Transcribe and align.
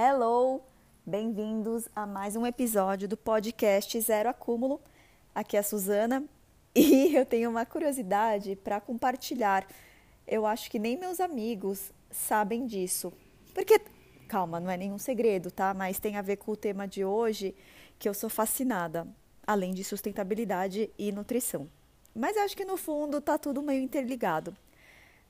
Hello! 0.00 0.62
Bem-vindos 1.04 1.88
a 1.92 2.06
mais 2.06 2.36
um 2.36 2.46
episódio 2.46 3.08
do 3.08 3.16
podcast 3.16 4.00
Zero 4.00 4.28
Acúmulo. 4.28 4.80
Aqui 5.34 5.56
é 5.56 5.58
a 5.58 5.62
Suzana 5.64 6.22
e 6.72 7.16
eu 7.16 7.26
tenho 7.26 7.50
uma 7.50 7.66
curiosidade 7.66 8.54
para 8.54 8.80
compartilhar. 8.80 9.66
Eu 10.24 10.46
acho 10.46 10.70
que 10.70 10.78
nem 10.78 10.96
meus 10.96 11.18
amigos 11.18 11.92
sabem 12.12 12.64
disso. 12.64 13.12
Porque, 13.52 13.80
calma, 14.28 14.60
não 14.60 14.70
é 14.70 14.76
nenhum 14.76 14.98
segredo, 14.98 15.50
tá? 15.50 15.74
Mas 15.74 15.98
tem 15.98 16.16
a 16.16 16.22
ver 16.22 16.36
com 16.36 16.52
o 16.52 16.56
tema 16.56 16.86
de 16.86 17.04
hoje, 17.04 17.52
que 17.98 18.08
eu 18.08 18.14
sou 18.14 18.30
fascinada, 18.30 19.04
além 19.44 19.74
de 19.74 19.82
sustentabilidade 19.82 20.92
e 20.96 21.10
nutrição. 21.10 21.68
Mas 22.14 22.36
acho 22.36 22.56
que 22.56 22.64
no 22.64 22.76
fundo 22.76 23.20
tá 23.20 23.36
tudo 23.36 23.60
meio 23.60 23.82
interligado. 23.82 24.56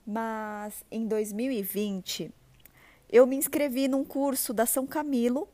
Mas 0.07 0.85
em 0.91 1.07
2020 1.07 2.35
eu 3.11 3.27
me 3.27 3.37
inscrevi 3.37 3.89
num 3.89 4.05
curso 4.05 4.53
da 4.53 4.67
São 4.67 4.87
Camilo 4.87 5.49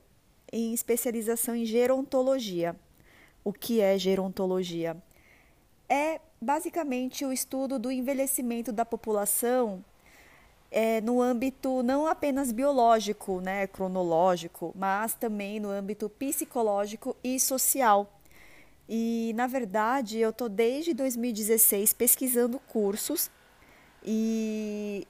em 0.52 0.72
especialização 0.72 1.54
em 1.54 1.64
gerontologia. 1.64 2.76
O 3.42 3.52
que 3.52 3.80
é 3.80 3.98
gerontologia? 3.98 4.96
É 5.88 6.20
basicamente 6.40 7.24
o 7.24 7.32
estudo 7.32 7.78
do 7.78 7.90
envelhecimento 7.90 8.72
da 8.72 8.84
população 8.84 9.84
é, 10.70 11.00
no 11.00 11.22
âmbito 11.22 11.84
não 11.84 12.06
apenas 12.06 12.50
biológico, 12.50 13.40
né, 13.40 13.66
cronológico, 13.68 14.72
mas 14.76 15.14
também 15.14 15.60
no 15.60 15.70
âmbito 15.70 16.08
psicológico 16.08 17.16
e 17.22 17.38
social. 17.38 18.10
E, 18.88 19.32
na 19.36 19.46
verdade, 19.46 20.18
eu 20.18 20.30
estou 20.30 20.48
desde 20.48 20.92
2016 20.92 21.92
pesquisando 21.92 22.58
cursos 22.58 23.30
e 24.04 25.06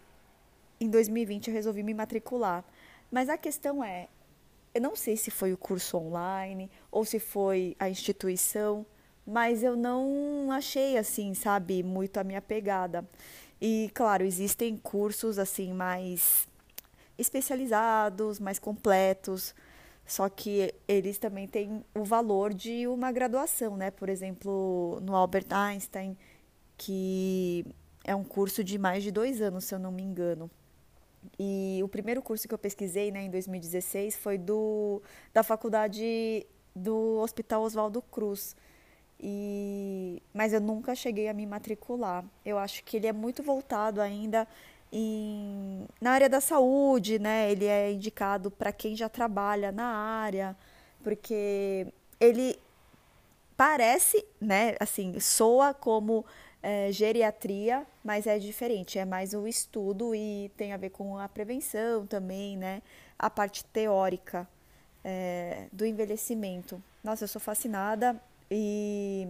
em 0.80 0.88
2020 0.88 1.48
eu 1.48 1.54
resolvi 1.54 1.82
me 1.82 1.94
matricular. 1.94 2.64
Mas 3.10 3.28
a 3.28 3.38
questão 3.38 3.82
é, 3.82 4.08
eu 4.74 4.80
não 4.80 4.96
sei 4.96 5.16
se 5.16 5.30
foi 5.30 5.52
o 5.52 5.56
curso 5.56 5.96
online 5.96 6.70
ou 6.90 7.04
se 7.04 7.18
foi 7.18 7.76
a 7.78 7.88
instituição, 7.88 8.84
mas 9.26 9.62
eu 9.62 9.76
não 9.76 10.50
achei 10.50 10.98
assim, 10.98 11.32
sabe, 11.34 11.82
muito 11.82 12.18
a 12.18 12.24
minha 12.24 12.42
pegada. 12.42 13.08
E 13.60 13.90
claro, 13.94 14.24
existem 14.24 14.76
cursos 14.76 15.38
assim 15.38 15.72
mais 15.72 16.46
especializados, 17.16 18.40
mais 18.40 18.58
completos, 18.58 19.54
só 20.06 20.28
que 20.28 20.74
eles 20.86 21.18
também 21.18 21.46
têm 21.46 21.84
o 21.94 22.04
valor 22.04 22.52
de 22.52 22.86
uma 22.86 23.10
graduação, 23.12 23.76
né? 23.76 23.90
Por 23.90 24.08
exemplo, 24.08 24.98
no 25.02 25.14
Albert 25.14 25.46
Einstein, 25.50 26.16
que 26.76 27.64
é 28.04 28.14
um 28.14 28.24
curso 28.24 28.62
de 28.62 28.78
mais 28.78 29.02
de 29.02 29.10
dois 29.10 29.40
anos, 29.40 29.64
se 29.64 29.74
eu 29.74 29.78
não 29.78 29.92
me 29.92 30.02
engano. 30.02 30.50
E 31.38 31.80
o 31.82 31.88
primeiro 31.88 32.22
curso 32.22 32.46
que 32.46 32.54
eu 32.54 32.58
pesquisei, 32.58 33.10
né, 33.10 33.22
em 33.22 33.30
2016, 33.30 34.16
foi 34.16 34.38
do 34.38 35.02
da 35.32 35.42
faculdade 35.42 36.46
do 36.74 37.18
Hospital 37.20 37.62
Oswaldo 37.62 38.02
Cruz. 38.02 38.56
E 39.20 40.22
mas 40.32 40.52
eu 40.52 40.60
nunca 40.60 40.94
cheguei 40.94 41.28
a 41.28 41.34
me 41.34 41.46
matricular. 41.46 42.24
Eu 42.44 42.58
acho 42.58 42.84
que 42.84 42.96
ele 42.96 43.06
é 43.06 43.12
muito 43.12 43.42
voltado 43.42 44.00
ainda 44.00 44.46
em, 44.92 45.86
na 46.00 46.12
área 46.12 46.28
da 46.28 46.40
saúde, 46.40 47.18
né? 47.18 47.50
Ele 47.50 47.66
é 47.66 47.92
indicado 47.92 48.50
para 48.50 48.72
quem 48.72 48.94
já 48.96 49.08
trabalha 49.08 49.72
na 49.72 49.86
área, 49.86 50.56
porque 51.02 51.86
ele 52.20 52.58
parece, 53.56 54.24
né, 54.40 54.74
assim, 54.80 55.18
soa 55.20 55.74
como 55.74 56.24
é, 56.64 56.90
geriatria, 56.90 57.86
mas 58.02 58.26
é 58.26 58.38
diferente, 58.38 58.98
é 58.98 59.04
mais 59.04 59.34
o 59.34 59.46
estudo 59.46 60.14
e 60.14 60.50
tem 60.56 60.72
a 60.72 60.78
ver 60.78 60.88
com 60.88 61.18
a 61.18 61.28
prevenção 61.28 62.06
também, 62.06 62.56
né? 62.56 62.80
A 63.18 63.28
parte 63.28 63.62
teórica 63.66 64.48
é, 65.04 65.66
do 65.70 65.84
envelhecimento. 65.84 66.82
Nossa, 67.02 67.24
eu 67.24 67.28
sou 67.28 67.38
fascinada 67.38 68.18
e, 68.50 69.28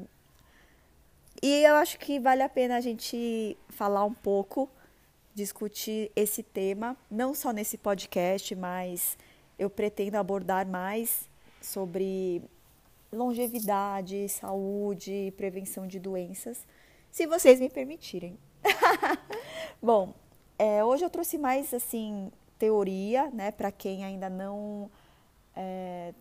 e 1.42 1.64
eu 1.64 1.74
acho 1.74 1.98
que 1.98 2.20
vale 2.20 2.40
a 2.40 2.48
pena 2.48 2.76
a 2.76 2.80
gente 2.80 3.56
falar 3.68 4.04
um 4.04 4.14
pouco, 4.14 4.70
discutir 5.34 6.12
esse 6.14 6.40
tema, 6.40 6.96
não 7.10 7.34
só 7.34 7.50
nesse 7.50 7.76
podcast, 7.76 8.54
mas 8.54 9.18
eu 9.58 9.68
pretendo 9.68 10.18
abordar 10.18 10.68
mais 10.68 11.28
sobre 11.60 12.42
longevidade, 13.12 14.28
saúde, 14.28 15.34
prevenção 15.36 15.84
de 15.84 15.98
doenças 15.98 16.64
se 17.14 17.28
vocês 17.28 17.60
me 17.60 17.70
permitirem. 17.70 18.36
Bom, 19.80 20.12
é, 20.58 20.84
hoje 20.84 21.04
eu 21.04 21.08
trouxe 21.08 21.38
mais 21.38 21.72
assim 21.72 22.32
teoria, 22.58 23.30
né, 23.30 23.52
para 23.52 23.70
quem 23.70 24.04
ainda 24.04 24.28
não 24.28 24.90
é, 25.54 26.12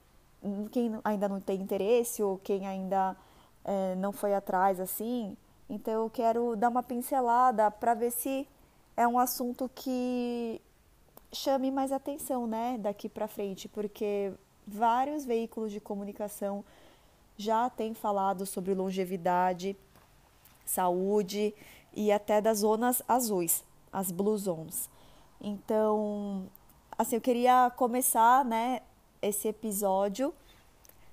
quem 0.71 0.91
ainda 1.03 1.27
não 1.27 1.41
tem 1.41 1.59
interesse 1.59 2.21
ou 2.21 2.37
quem 2.37 2.67
ainda 2.67 3.17
é, 3.65 3.95
não 3.95 4.11
foi 4.11 4.35
atrás 4.35 4.79
assim. 4.79 5.35
Então 5.67 6.03
eu 6.03 6.09
quero 6.11 6.55
dar 6.55 6.69
uma 6.69 6.83
pincelada 6.83 7.71
para 7.71 7.95
ver 7.95 8.11
se 8.11 8.47
é 8.95 9.07
um 9.07 9.17
assunto 9.17 9.71
que 9.73 10.61
chame 11.31 11.71
mais 11.71 11.91
atenção, 11.91 12.45
né, 12.45 12.77
daqui 12.79 13.09
para 13.09 13.27
frente, 13.27 13.67
porque 13.67 14.31
vários 14.67 15.25
veículos 15.25 15.71
de 15.71 15.79
comunicação 15.79 16.63
já 17.35 17.67
têm 17.67 17.95
falado 17.95 18.45
sobre 18.45 18.75
longevidade 18.75 19.75
saúde 20.65 21.53
e 21.93 22.11
até 22.11 22.41
das 22.41 22.59
zonas 22.59 23.01
azuis, 23.07 23.63
as 23.91 24.11
blue 24.11 24.37
zones. 24.37 24.89
Então, 25.39 26.47
assim, 26.97 27.15
eu 27.15 27.21
queria 27.21 27.71
começar, 27.75 28.45
né, 28.45 28.81
esse 29.21 29.47
episódio 29.47 30.33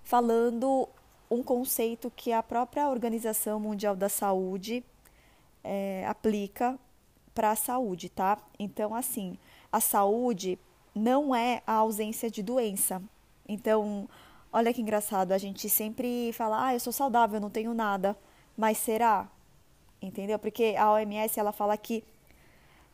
falando 0.02 0.88
um 1.30 1.42
conceito 1.42 2.10
que 2.10 2.32
a 2.32 2.42
própria 2.42 2.88
Organização 2.88 3.60
Mundial 3.60 3.94
da 3.94 4.08
Saúde 4.08 4.84
é, 5.62 6.04
aplica 6.08 6.78
para 7.34 7.52
a 7.52 7.56
saúde, 7.56 8.08
tá? 8.08 8.38
Então, 8.58 8.94
assim, 8.94 9.38
a 9.70 9.80
saúde 9.80 10.58
não 10.94 11.34
é 11.34 11.62
a 11.66 11.74
ausência 11.74 12.30
de 12.30 12.42
doença. 12.42 13.00
Então, 13.48 14.08
olha 14.52 14.74
que 14.74 14.82
engraçado, 14.82 15.32
a 15.32 15.38
gente 15.38 15.68
sempre 15.68 16.32
fala, 16.32 16.66
ah, 16.66 16.74
eu 16.74 16.80
sou 16.80 16.92
saudável, 16.92 17.40
não 17.40 17.50
tenho 17.50 17.72
nada. 17.72 18.16
Mas 18.56 18.78
será? 18.78 19.28
Entendeu? 20.00 20.38
Porque 20.38 20.74
a 20.78 20.92
OMS 20.92 21.38
ela 21.38 21.52
fala 21.52 21.76
que 21.76 22.04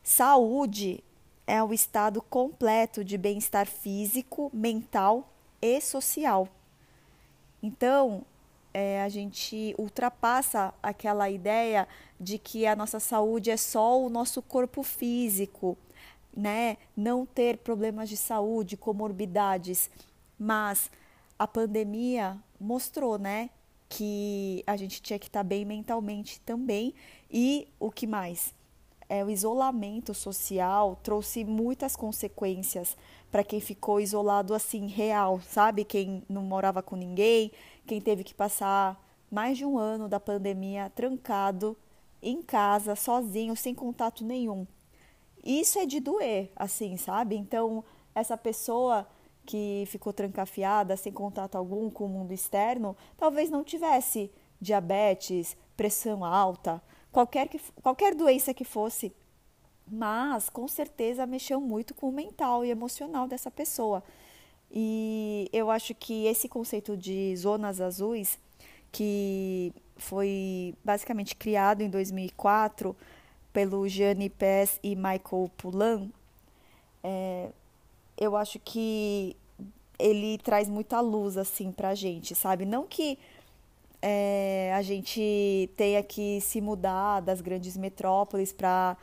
saúde 0.02 1.02
é 1.46 1.62
o 1.62 1.72
estado 1.72 2.20
completo 2.20 3.04
de 3.04 3.16
bem-estar 3.16 3.66
físico, 3.66 4.50
mental 4.52 5.28
e 5.62 5.80
social. 5.80 6.48
Então, 7.62 8.24
é, 8.74 9.02
a 9.02 9.08
gente 9.08 9.74
ultrapassa 9.78 10.74
aquela 10.82 11.30
ideia 11.30 11.88
de 12.20 12.38
que 12.38 12.66
a 12.66 12.76
nossa 12.76 13.00
saúde 13.00 13.50
é 13.50 13.56
só 13.56 14.00
o 14.00 14.10
nosso 14.10 14.42
corpo 14.42 14.82
físico, 14.82 15.78
né? 16.36 16.76
Não 16.96 17.24
ter 17.24 17.58
problemas 17.58 18.08
de 18.08 18.16
saúde, 18.16 18.76
comorbidades. 18.76 19.88
Mas 20.38 20.90
a 21.38 21.46
pandemia 21.46 22.36
mostrou, 22.60 23.18
né, 23.18 23.50
que 23.88 24.62
a 24.66 24.76
gente 24.76 25.00
tinha 25.00 25.18
que 25.18 25.26
estar 25.26 25.42
bem 25.42 25.64
mentalmente 25.64 26.40
também. 26.40 26.94
E 27.30 27.68
o 27.78 27.90
que 27.90 28.06
mais? 28.06 28.54
É, 29.08 29.24
o 29.24 29.30
isolamento 29.30 30.12
social 30.12 30.98
trouxe 31.02 31.44
muitas 31.44 31.94
consequências 31.94 32.96
para 33.30 33.44
quem 33.44 33.60
ficou 33.60 34.00
isolado 34.00 34.54
assim, 34.54 34.86
real, 34.86 35.40
sabe? 35.40 35.84
Quem 35.84 36.22
não 36.28 36.42
morava 36.42 36.82
com 36.82 36.96
ninguém, 36.96 37.52
quem 37.86 38.00
teve 38.00 38.24
que 38.24 38.34
passar 38.34 39.00
mais 39.30 39.56
de 39.58 39.64
um 39.64 39.78
ano 39.78 40.08
da 40.08 40.18
pandemia 40.18 40.90
trancado 40.94 41.76
em 42.22 42.42
casa, 42.42 42.96
sozinho, 42.96 43.54
sem 43.54 43.74
contato 43.74 44.24
nenhum. 44.24 44.66
Isso 45.44 45.78
é 45.78 45.86
de 45.86 46.00
doer, 46.00 46.50
assim, 46.56 46.96
sabe? 46.96 47.36
Então, 47.36 47.84
essa 48.14 48.36
pessoa 48.36 49.06
que 49.46 49.84
ficou 49.86 50.12
trancafiada, 50.12 50.96
sem 50.96 51.12
contato 51.12 51.56
algum 51.56 51.88
com 51.88 52.04
o 52.04 52.08
mundo 52.08 52.32
externo, 52.32 52.96
talvez 53.16 53.48
não 53.48 53.62
tivesse 53.62 54.30
diabetes, 54.60 55.56
pressão 55.76 56.24
alta, 56.24 56.82
qualquer, 57.12 57.48
que, 57.48 57.60
qualquer 57.82 58.14
doença 58.14 58.52
que 58.52 58.64
fosse, 58.64 59.12
mas 59.86 60.48
com 60.48 60.66
certeza 60.66 61.24
mexeu 61.26 61.60
muito 61.60 61.94
com 61.94 62.08
o 62.08 62.12
mental 62.12 62.64
e 62.64 62.70
emocional 62.70 63.28
dessa 63.28 63.50
pessoa. 63.50 64.02
E 64.70 65.48
eu 65.52 65.70
acho 65.70 65.94
que 65.94 66.26
esse 66.26 66.48
conceito 66.48 66.96
de 66.96 67.34
zonas 67.36 67.80
azuis, 67.80 68.38
que 68.90 69.72
foi 69.96 70.74
basicamente 70.84 71.36
criado 71.36 71.82
em 71.82 71.88
2004 71.88 72.96
pelo 73.52 73.88
Gianni 73.88 74.28
Pes 74.28 74.80
e 74.82 74.96
Michael 74.96 75.50
Poulan, 75.56 76.10
é, 77.02 77.50
eu 78.16 78.36
acho 78.36 78.58
que 78.58 79.36
ele 79.98 80.38
traz 80.38 80.68
muita 80.68 81.00
luz 81.00 81.36
assim 81.36 81.72
pra 81.72 81.94
gente, 81.94 82.34
sabe? 82.34 82.64
Não 82.64 82.86
que 82.86 83.18
é, 84.02 84.72
a 84.74 84.82
gente 84.82 85.70
tenha 85.76 86.02
que 86.02 86.40
se 86.40 86.60
mudar 86.60 87.20
das 87.20 87.40
grandes 87.40 87.76
metrópoles 87.76 88.52
para 88.52 88.96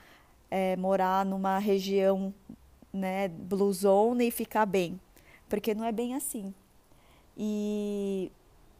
é, 0.49 0.75
morar 0.75 1.25
numa 1.25 1.57
região 1.57 2.33
né, 2.91 3.27
blue 3.27 3.73
zone 3.73 4.27
e 4.27 4.31
ficar 4.31 4.65
bem. 4.65 4.99
porque 5.49 5.73
não 5.73 5.85
é 5.85 5.91
bem 5.91 6.15
assim. 6.15 6.53
E 7.37 8.31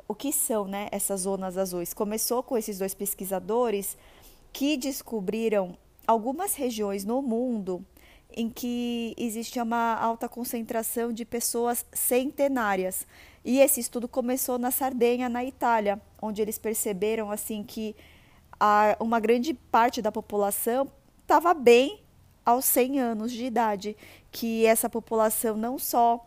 o 0.08 0.16
que 0.16 0.32
são 0.32 0.66
né, 0.66 0.88
essas 0.92 1.22
zonas 1.22 1.58
azuis? 1.58 1.94
Começou 1.94 2.44
com 2.44 2.58
esses 2.58 2.78
dois 2.80 2.94
pesquisadores 2.94 3.98
que 4.52 4.78
descobriram 4.78 5.76
algumas 6.06 6.56
regiões 6.56 7.04
no 7.06 7.22
mundo 7.22 7.84
em 8.36 8.50
que 8.50 9.14
existe 9.18 9.60
uma 9.60 9.96
alta 9.96 10.28
concentração 10.28 11.12
de 11.12 11.26
pessoas 11.26 11.86
centenárias. 11.94 13.06
E 13.46 13.60
esse 13.60 13.80
estudo 13.80 14.08
começou 14.08 14.58
na 14.58 14.72
Sardenha, 14.72 15.30
na 15.30 15.44
Itália, 15.44 16.02
onde 16.22 16.42
eles 16.42 16.58
perceberam 16.58 17.32
assim 17.32 17.64
que 17.64 17.96
a, 18.60 18.96
uma 19.00 19.20
grande 19.20 19.54
parte 19.54 20.02
da 20.02 20.12
população 20.12 20.90
estava 21.22 21.54
bem 21.54 22.02
aos 22.46 22.66
100 22.66 23.00
anos 23.00 23.32
de 23.32 23.46
idade, 23.46 23.96
que 24.32 24.66
essa 24.66 24.90
população 24.90 25.56
não 25.56 25.78
só 25.78 26.26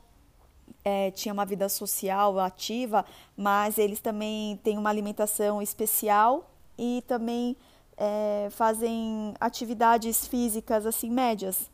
é, 0.85 1.11
tinha 1.11 1.33
uma 1.33 1.45
vida 1.45 1.69
social 1.69 2.39
ativa, 2.39 3.05
mas 3.37 3.79
eles 3.79 4.01
também 4.01 4.57
têm 4.63 4.79
uma 4.79 4.91
alimentação 4.91 5.61
especial 5.61 6.51
e 6.79 7.03
também 7.07 7.57
é, 7.97 8.49
fazem 8.51 9.35
atividades 9.41 10.27
físicas 10.27 10.87
assim 10.87 11.11
médias. 11.11 11.71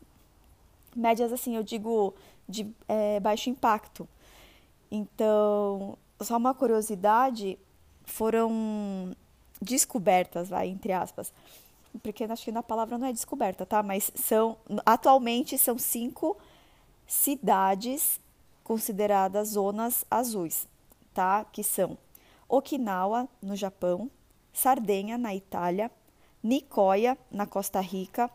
Médias 0.95 1.33
assim, 1.33 1.57
eu 1.57 1.63
digo 1.63 2.15
de 2.49 2.71
é, 2.89 3.19
baixo 3.21 3.49
impacto. 3.51 4.09
Então, 4.91 5.97
só 6.21 6.37
uma 6.37 6.55
curiosidade, 6.55 7.59
foram 8.05 9.15
descobertas, 9.61 10.49
vai, 10.49 10.69
entre 10.69 10.93
aspas, 10.93 11.33
porque 12.03 12.25
acho 12.25 12.45
que 12.45 12.53
na 12.53 12.63
palavra 12.63 12.99
não 12.99 13.07
é 13.07 13.13
descoberta, 13.13 13.65
tá? 13.65 13.83
Mas 13.83 14.11
são, 14.15 14.57
atualmente 14.85 15.57
são 15.59 15.79
cinco 15.79 16.37
cidades 17.07 18.21
consideradas 18.65 19.49
zonas 19.51 20.05
azuis, 20.11 20.67
tá? 21.13 21.45
Que 21.45 21.63
são 21.63 21.97
Okinawa, 22.49 23.29
no 23.41 23.57
Japão, 23.57 24.11
Sardenha, 24.53 25.17
na 25.17 25.35
Itália, 25.35 25.91
Nicoya, 26.43 27.17
na 27.31 27.47
Costa 27.47 27.81
Rica, 27.81 28.31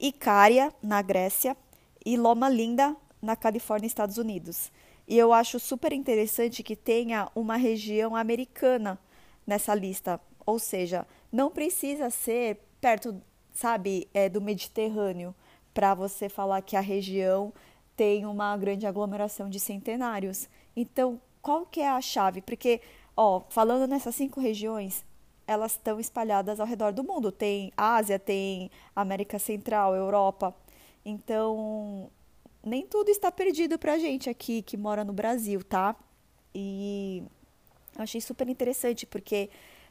Icária, 0.00 0.72
na 0.82 1.00
Grécia 1.00 1.56
e 2.04 2.16
Loma 2.16 2.48
Linda, 2.48 2.96
na 3.20 3.36
Califórnia, 3.36 3.86
Estados 3.86 4.18
Unidos. 4.18 4.70
E 5.06 5.18
eu 5.18 5.32
acho 5.32 5.58
super 5.58 5.92
interessante 5.92 6.62
que 6.62 6.76
tenha 6.76 7.28
uma 7.34 7.56
região 7.56 8.14
americana 8.16 8.98
nessa 9.46 9.74
lista, 9.74 10.20
ou 10.46 10.58
seja, 10.58 11.06
não 11.30 11.50
precisa 11.50 12.10
ser 12.10 12.60
perto, 12.80 13.20
sabe, 13.52 14.08
é, 14.14 14.28
do 14.28 14.40
Mediterrâneo 14.40 15.34
para 15.74 15.94
você 15.94 16.28
falar 16.28 16.62
que 16.62 16.76
a 16.76 16.80
região 16.80 17.52
tem 17.96 18.26
uma 18.26 18.56
grande 18.56 18.86
aglomeração 18.86 19.48
de 19.48 19.60
centenários. 19.60 20.48
Então, 20.74 21.20
qual 21.40 21.66
que 21.66 21.80
é 21.80 21.88
a 21.88 22.00
chave? 22.00 22.40
Porque, 22.40 22.80
ó, 23.16 23.42
falando 23.48 23.88
nessas 23.88 24.14
cinco 24.14 24.40
regiões, 24.40 25.04
elas 25.46 25.72
estão 25.72 25.98
espalhadas 25.98 26.60
ao 26.60 26.66
redor 26.66 26.92
do 26.92 27.04
mundo. 27.04 27.32
Tem 27.32 27.72
Ásia, 27.76 28.18
tem 28.18 28.70
América 28.94 29.38
Central, 29.38 29.94
Europa. 29.94 30.54
Então, 31.04 32.10
nem 32.64 32.86
tudo 32.86 33.10
está 33.10 33.30
perdido 33.30 33.78
para 33.78 33.94
a 33.94 33.98
gente 33.98 34.30
aqui 34.30 34.62
que 34.62 34.76
mora 34.76 35.04
no 35.04 35.12
Brasil, 35.12 35.62
tá? 35.64 35.96
E 36.54 37.22
eu 37.96 38.02
achei 38.02 38.20
super 38.20 38.48
interessante 38.48 39.06
porque 39.06 39.50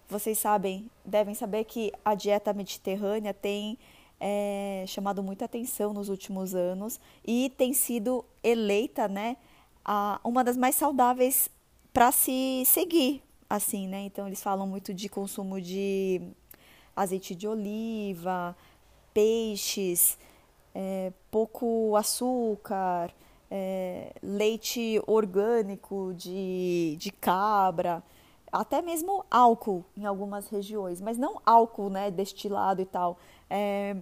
vocês 0.10 0.38
sabem, 0.38 0.90
devem 1.06 1.34
saber 1.34 1.64
que 1.66 1.92
a 2.04 2.16
dieta 2.16 2.54
mediterrânea 2.54 3.34
tem 3.34 3.78
é, 4.20 4.84
chamado 4.88 5.24
muita 5.24 5.46
atenção 5.46 5.94
nos 5.94 6.10
últimos 6.10 6.54
anos 6.54 7.00
e 7.26 7.52
tem 7.58 7.74
sido 7.74 8.24
eleita, 8.44 9.08
né, 9.08 9.36
a, 9.84 10.20
uma 10.24 10.44
das 10.44 10.56
mais 10.56 10.76
saudáveis 10.76 11.50
para 11.92 12.12
se 12.12 12.64
seguir, 12.66 13.24
assim, 13.50 13.88
né? 13.88 14.02
Então 14.02 14.28
eles 14.28 14.42
falam 14.42 14.68
muito 14.68 14.94
de 14.94 15.10
consumo 15.10 15.60
de 15.60 16.22
azeite 16.96 17.34
de 17.34 17.48
oliva, 17.48 18.56
peixes, 19.14 20.18
é, 20.74 21.12
pouco 21.30 21.96
açúcar, 21.96 23.12
é, 23.50 24.14
leite 24.24 25.02
orgânico 25.06 26.14
de, 26.16 26.96
de 26.98 27.12
cabra, 27.12 28.04
até 28.52 28.82
mesmo 28.82 29.26
álcool 29.30 29.86
em 29.96 30.06
algumas 30.06 30.48
regiões, 30.50 31.00
mas 31.02 31.18
não 31.18 31.42
álcool 31.46 31.90
né, 31.90 32.12
destilado 32.12 32.82
e 32.82 32.86
tal. 32.86 33.18
É, 33.50 33.96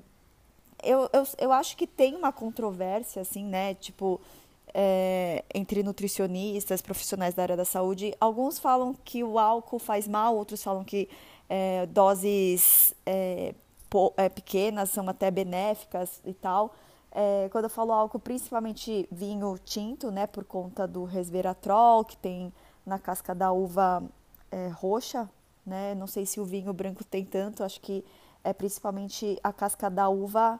eu, 0.83 1.10
eu, 1.13 1.24
eu 1.38 1.51
acho 1.51 1.75
que 1.75 1.86
tem 1.86 2.16
uma 2.16 2.31
controvérsia, 2.31 3.22
assim, 3.22 3.45
né? 3.45 3.74
Tipo, 3.75 4.19
é, 4.74 5.44
entre 5.54 5.83
nutricionistas, 5.83 6.81
profissionais 6.81 7.33
da 7.33 7.44
área 7.44 7.57
da 7.57 7.65
saúde. 7.65 8.13
Alguns 8.19 8.60
falam 8.60 8.95
que 9.04 9.24
o 9.24 9.38
álcool 9.38 9.80
faz 9.80 10.07
mal, 10.07 10.36
outros 10.36 10.63
falam 10.63 10.83
que 10.83 11.10
é, 11.50 11.86
doses 11.88 12.94
é, 13.06 13.54
é, 14.18 14.30
pequenas 14.30 14.89
são 14.89 15.07
até 15.09 15.31
benéficas 15.31 16.21
e 16.25 16.33
tal. 16.33 16.74
É, 17.12 17.50
quando 17.51 17.65
eu 17.65 17.69
falo 17.69 17.91
álcool, 17.91 18.19
principalmente 18.19 19.07
vinho 19.12 19.57
tinto, 19.63 20.12
né? 20.12 20.27
Por 20.27 20.44
conta 20.44 20.88
do 20.88 21.06
resveratrol, 21.06 22.06
que 22.06 22.18
tem 22.18 22.53
na 22.86 23.00
casca 23.00 23.33
da 23.33 23.51
uva 23.51 24.03
é, 24.51 24.68
roxa, 24.69 25.30
né? 25.65 25.95
Não 25.95 26.07
sei 26.07 26.25
se 26.25 26.39
o 26.39 26.45
vinho 26.45 26.71
branco 26.74 27.03
tem 27.03 27.25
tanto, 27.25 27.63
acho 27.63 27.81
que 27.81 28.06
é 28.44 28.53
principalmente 28.53 29.39
a 29.44 29.51
casca 29.51 29.89
da 29.89 30.07
uva 30.09 30.59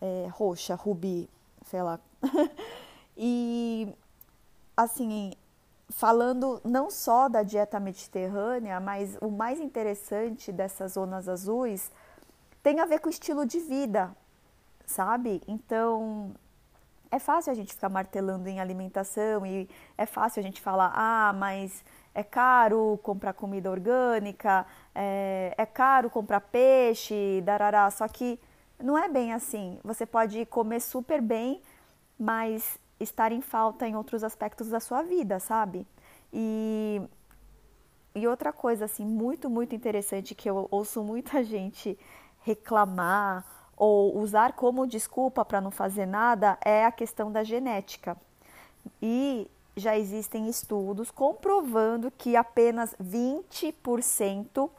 é, 0.00 0.28
roxa, 0.30 0.74
rubi, 0.74 1.28
sei 1.66 1.82
lá. 1.82 1.98
e, 3.16 3.88
assim, 4.76 5.32
falando 5.90 6.60
não 6.64 6.90
só 6.90 7.28
da 7.28 7.42
dieta 7.42 7.80
mediterrânea, 7.80 8.78
mas 8.80 9.16
o 9.20 9.30
mais 9.30 9.60
interessante 9.60 10.52
dessas 10.52 10.92
zonas 10.92 11.28
azuis 11.28 11.90
tem 12.62 12.80
a 12.80 12.86
ver 12.86 13.00
com 13.00 13.08
estilo 13.08 13.46
de 13.46 13.58
vida, 13.60 14.14
sabe? 14.86 15.42
Então, 15.46 16.34
é 17.10 17.18
fácil 17.18 17.52
a 17.52 17.54
gente 17.54 17.74
ficar 17.74 17.88
martelando 17.88 18.48
em 18.48 18.60
alimentação 18.60 19.46
e 19.46 19.68
é 19.96 20.06
fácil 20.06 20.40
a 20.40 20.42
gente 20.42 20.60
falar, 20.60 20.92
ah, 20.94 21.32
mas 21.32 21.84
é 22.14 22.22
caro 22.22 22.98
comprar 23.02 23.32
comida 23.32 23.70
orgânica, 23.70 24.66
é, 24.94 25.54
é 25.56 25.66
caro 25.66 26.10
comprar 26.10 26.40
peixe, 26.40 27.40
darará. 27.44 27.90
Só 27.90 28.06
que 28.08 28.38
não 28.78 28.98
é 28.98 29.08
bem 29.08 29.32
assim. 29.32 29.78
Você 29.84 30.04
pode 30.04 30.44
comer 30.46 30.80
super 30.80 31.20
bem, 31.22 31.62
mas 32.18 32.78
estar 33.00 33.32
em 33.32 33.40
falta 33.40 33.86
em 33.86 33.96
outros 33.96 34.24
aspectos 34.24 34.68
da 34.68 34.80
sua 34.80 35.02
vida, 35.02 35.38
sabe? 35.38 35.86
E, 36.32 37.00
e 38.14 38.26
outra 38.26 38.52
coisa, 38.52 38.84
assim, 38.84 39.04
muito, 39.04 39.48
muito 39.48 39.74
interessante 39.74 40.34
que 40.34 40.50
eu 40.50 40.68
ouço 40.70 41.02
muita 41.02 41.42
gente 41.44 41.98
reclamar 42.48 43.44
ou 43.76 44.18
usar 44.18 44.54
como 44.54 44.86
desculpa 44.86 45.44
para 45.44 45.60
não 45.60 45.70
fazer 45.70 46.06
nada 46.06 46.58
é 46.64 46.84
a 46.84 46.92
questão 46.92 47.30
da 47.30 47.44
genética. 47.44 48.16
E 49.02 49.48
já 49.76 49.96
existem 49.96 50.48
estudos 50.48 51.10
comprovando 51.10 52.10
que 52.10 52.36
apenas 52.36 52.94
20% 53.02 54.70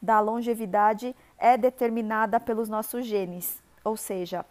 da 0.00 0.20
longevidade 0.20 1.14
é 1.36 1.56
determinada 1.58 2.38
pelos 2.38 2.68
nossos 2.68 3.04
genes. 3.04 3.60
Ou 3.84 3.96
seja, 3.96 4.46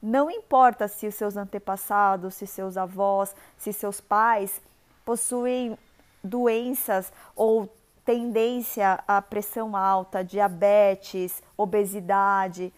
não 0.00 0.30
importa 0.30 0.86
se 0.86 1.06
os 1.06 1.14
seus 1.14 1.36
antepassados, 1.36 2.34
se 2.34 2.46
seus 2.46 2.76
avós, 2.76 3.34
se 3.56 3.72
seus 3.72 4.00
pais 4.00 4.60
possuem 5.04 5.76
doenças 6.22 7.12
ou 7.34 7.68
tendência 8.04 9.02
à 9.06 9.22
pressão 9.22 9.76
alta, 9.76 10.22
diabetes, 10.22 11.42
obesidade, 11.56 12.72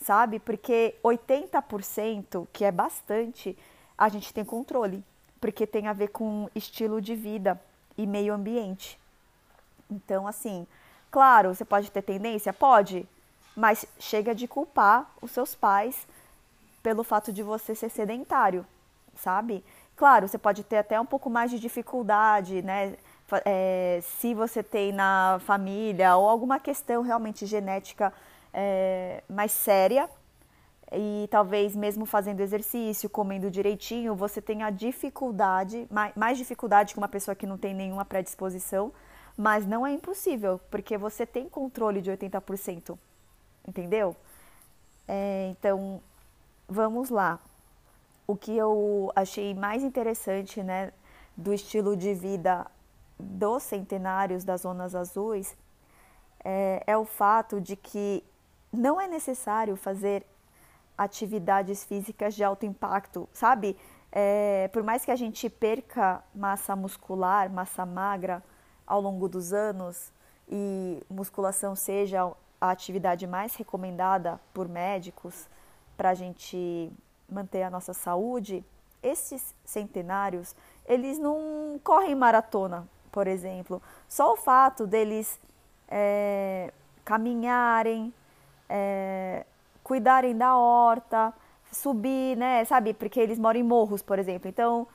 sabe? 0.00 0.38
Porque 0.38 0.96
80%, 1.02 2.46
que 2.52 2.64
é 2.64 2.72
bastante, 2.72 3.56
a 3.96 4.08
gente 4.08 4.34
tem 4.34 4.44
controle, 4.44 5.04
porque 5.40 5.66
tem 5.66 5.86
a 5.86 5.92
ver 5.92 6.08
com 6.08 6.48
estilo 6.54 7.00
de 7.00 7.14
vida 7.14 7.60
e 7.96 8.06
meio 8.06 8.34
ambiente. 8.34 8.98
Então, 9.90 10.26
assim, 10.26 10.66
Claro, 11.12 11.54
você 11.54 11.62
pode 11.62 11.90
ter 11.90 12.00
tendência? 12.00 12.54
Pode, 12.54 13.06
mas 13.54 13.84
chega 13.98 14.34
de 14.34 14.48
culpar 14.48 15.10
os 15.20 15.30
seus 15.30 15.54
pais 15.54 16.08
pelo 16.82 17.04
fato 17.04 17.30
de 17.30 17.42
você 17.42 17.74
ser 17.74 17.90
sedentário, 17.90 18.66
sabe? 19.14 19.62
Claro, 19.94 20.26
você 20.26 20.38
pode 20.38 20.64
ter 20.64 20.78
até 20.78 20.98
um 20.98 21.04
pouco 21.04 21.28
mais 21.28 21.50
de 21.50 21.60
dificuldade, 21.60 22.62
né? 22.62 22.96
É, 23.44 24.00
se 24.02 24.34
você 24.34 24.62
tem 24.62 24.92
na 24.92 25.38
família 25.44 26.16
ou 26.16 26.28
alguma 26.28 26.58
questão 26.58 27.02
realmente 27.02 27.46
genética 27.46 28.12
é, 28.52 29.22
mais 29.28 29.52
séria, 29.52 30.08
e 30.92 31.26
talvez 31.30 31.74
mesmo 31.74 32.04
fazendo 32.04 32.40
exercício, 32.40 33.08
comendo 33.08 33.50
direitinho, 33.50 34.14
você 34.14 34.42
tenha 34.42 34.68
dificuldade, 34.70 35.86
mais, 35.90 36.14
mais 36.14 36.36
dificuldade 36.36 36.92
que 36.92 36.98
uma 36.98 37.08
pessoa 37.08 37.34
que 37.34 37.46
não 37.46 37.56
tem 37.56 37.72
nenhuma 37.74 38.04
predisposição 38.04 38.92
mas 39.36 39.66
não 39.66 39.86
é 39.86 39.92
impossível, 39.92 40.60
porque 40.70 40.96
você 40.98 41.26
tem 41.26 41.48
controle 41.48 42.00
de 42.00 42.10
80%. 42.10 42.98
Entendeu? 43.66 44.16
É, 45.06 45.48
então, 45.50 46.00
vamos 46.68 47.10
lá. 47.10 47.38
O 48.26 48.36
que 48.36 48.56
eu 48.56 49.12
achei 49.14 49.54
mais 49.54 49.82
interessante 49.82 50.62
né, 50.62 50.92
do 51.36 51.52
estilo 51.52 51.96
de 51.96 52.14
vida 52.14 52.66
dos 53.22 53.62
centenários 53.62 54.44
das 54.44 54.62
zonas 54.62 54.94
azuis 54.94 55.56
é, 56.44 56.82
é 56.86 56.96
o 56.96 57.04
fato 57.04 57.60
de 57.60 57.76
que 57.76 58.24
não 58.72 59.00
é 59.00 59.06
necessário 59.06 59.76
fazer 59.76 60.26
atividades 60.96 61.84
físicas 61.84 62.34
de 62.34 62.44
alto 62.44 62.66
impacto, 62.66 63.28
sabe? 63.32 63.76
É, 64.10 64.68
por 64.68 64.82
mais 64.82 65.04
que 65.04 65.10
a 65.10 65.16
gente 65.16 65.48
perca 65.48 66.22
massa 66.34 66.76
muscular, 66.76 67.50
massa 67.50 67.86
magra 67.86 68.42
ao 68.86 69.00
longo 69.00 69.28
dos 69.28 69.52
anos 69.52 70.12
e 70.48 71.02
musculação 71.08 71.74
seja 71.74 72.30
a 72.60 72.70
atividade 72.70 73.26
mais 73.26 73.54
recomendada 73.54 74.40
por 74.52 74.68
médicos 74.68 75.48
para 75.96 76.10
a 76.10 76.14
gente 76.14 76.92
manter 77.28 77.62
a 77.62 77.70
nossa 77.70 77.94
saúde, 77.94 78.64
esses 79.02 79.54
centenários, 79.64 80.54
eles 80.86 81.18
não 81.18 81.80
correm 81.82 82.14
maratona, 82.14 82.86
por 83.12 83.28
exemplo. 83.28 83.80
Só 84.08 84.32
o 84.32 84.36
fato 84.36 84.86
deles 84.86 85.38
é, 85.88 86.72
caminharem, 87.04 88.12
é, 88.68 89.44
cuidarem 89.84 90.36
da 90.36 90.56
horta, 90.56 91.32
subir, 91.70 92.36
né? 92.36 92.64
Sabe? 92.64 92.94
Porque 92.94 93.20
eles 93.20 93.38
moram 93.38 93.60
em 93.60 93.62
morros, 93.62 94.02
por 94.02 94.18
exemplo. 94.18 94.48
Então, 94.48 94.88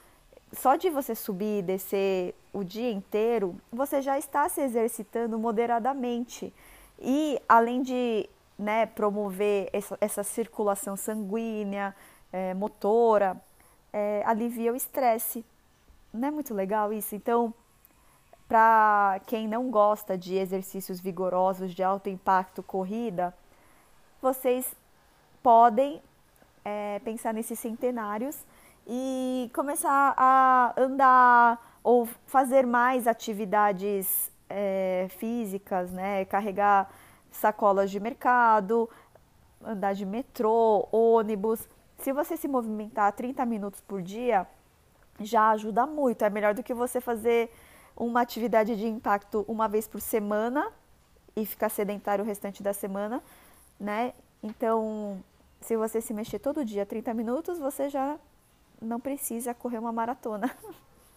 só 0.52 0.76
de 0.76 0.90
você 0.90 1.14
subir 1.14 1.60
e 1.60 1.62
descer 1.62 2.36
o 2.52 2.64
dia 2.64 2.92
inteiro, 2.92 3.56
você 3.72 4.02
já 4.02 4.18
está 4.18 4.50
se 4.50 4.62
exercitando 4.62 5.38
moderadamente. 5.38 6.54
E 7.00 7.40
além 7.48 7.82
de 7.84 8.28
né, 8.58 8.88
promover 8.88 9.70
essa, 9.72 9.98
essa 10.02 10.24
circulação 10.24 10.96
sanguínea, 10.96 11.96
é, 12.34 12.54
motora, 12.54 13.40
é, 13.94 14.24
alivia 14.26 14.74
o 14.74 14.76
estresse. 14.76 15.46
Não 16.14 16.30
é 16.30 16.32
muito 16.32 16.54
legal 16.54 16.92
isso? 16.92 17.16
Então, 17.16 17.54
para 18.48 19.20
quem 19.28 19.48
não 19.48 19.70
gosta 19.70 20.18
de 20.18 20.36
exercícios 20.36 21.00
vigorosos 21.00 21.74
de 21.74 21.84
alto 21.84 22.10
impacto, 22.10 22.64
corrida, 22.64 23.34
vocês 24.22 24.74
podem 25.44 26.02
é, 26.64 27.00
pensar 27.00 27.34
nesses 27.34 27.60
centenários 27.60 28.38
e 28.88 29.52
começar 29.54 30.14
a 30.18 30.74
andar 30.78 31.80
ou 31.84 32.08
fazer 32.26 32.66
mais 32.66 33.06
atividades 33.06 34.32
é, 34.50 35.08
físicas, 35.18 35.92
né? 35.92 36.26
Carregar 36.26 36.90
sacolas 37.32 37.92
de 37.92 38.00
mercado, 38.00 38.90
andar 39.64 39.94
de 39.94 40.06
metrô, 40.06 40.88
ônibus. 40.92 41.68
Se 42.00 42.14
você 42.14 42.38
se 42.38 42.48
movimentar 42.48 43.12
30 43.12 43.46
minutos 43.46 43.82
por 43.82 44.02
dia, 44.02 44.48
já 45.20 45.50
ajuda 45.52 45.86
muito. 45.86 46.24
É 46.24 46.30
melhor 46.30 46.54
do 46.54 46.64
que 46.64 46.74
você 46.74 47.02
fazer 47.02 47.52
uma 47.98 48.22
atividade 48.22 48.76
de 48.76 48.88
impacto 48.88 49.44
uma 49.48 49.68
vez 49.68 49.88
por 49.88 50.00
semana 50.00 50.72
e 51.36 51.46
ficar 51.46 51.70
sedentário 51.70 52.24
o 52.24 52.28
restante 52.28 52.62
da 52.62 52.74
semana, 52.74 53.24
né? 53.80 54.14
Então, 54.42 55.22
se 55.62 55.76
você 55.76 56.00
se 56.00 56.14
mexer 56.14 56.40
todo 56.40 56.64
dia 56.64 56.86
30 56.86 57.14
minutos, 57.14 57.60
você 57.60 57.90
já 57.90 58.18
não 58.82 59.00
precisa 59.00 59.54
correr 59.54 59.80
uma 59.80 59.92
maratona. 59.92 60.56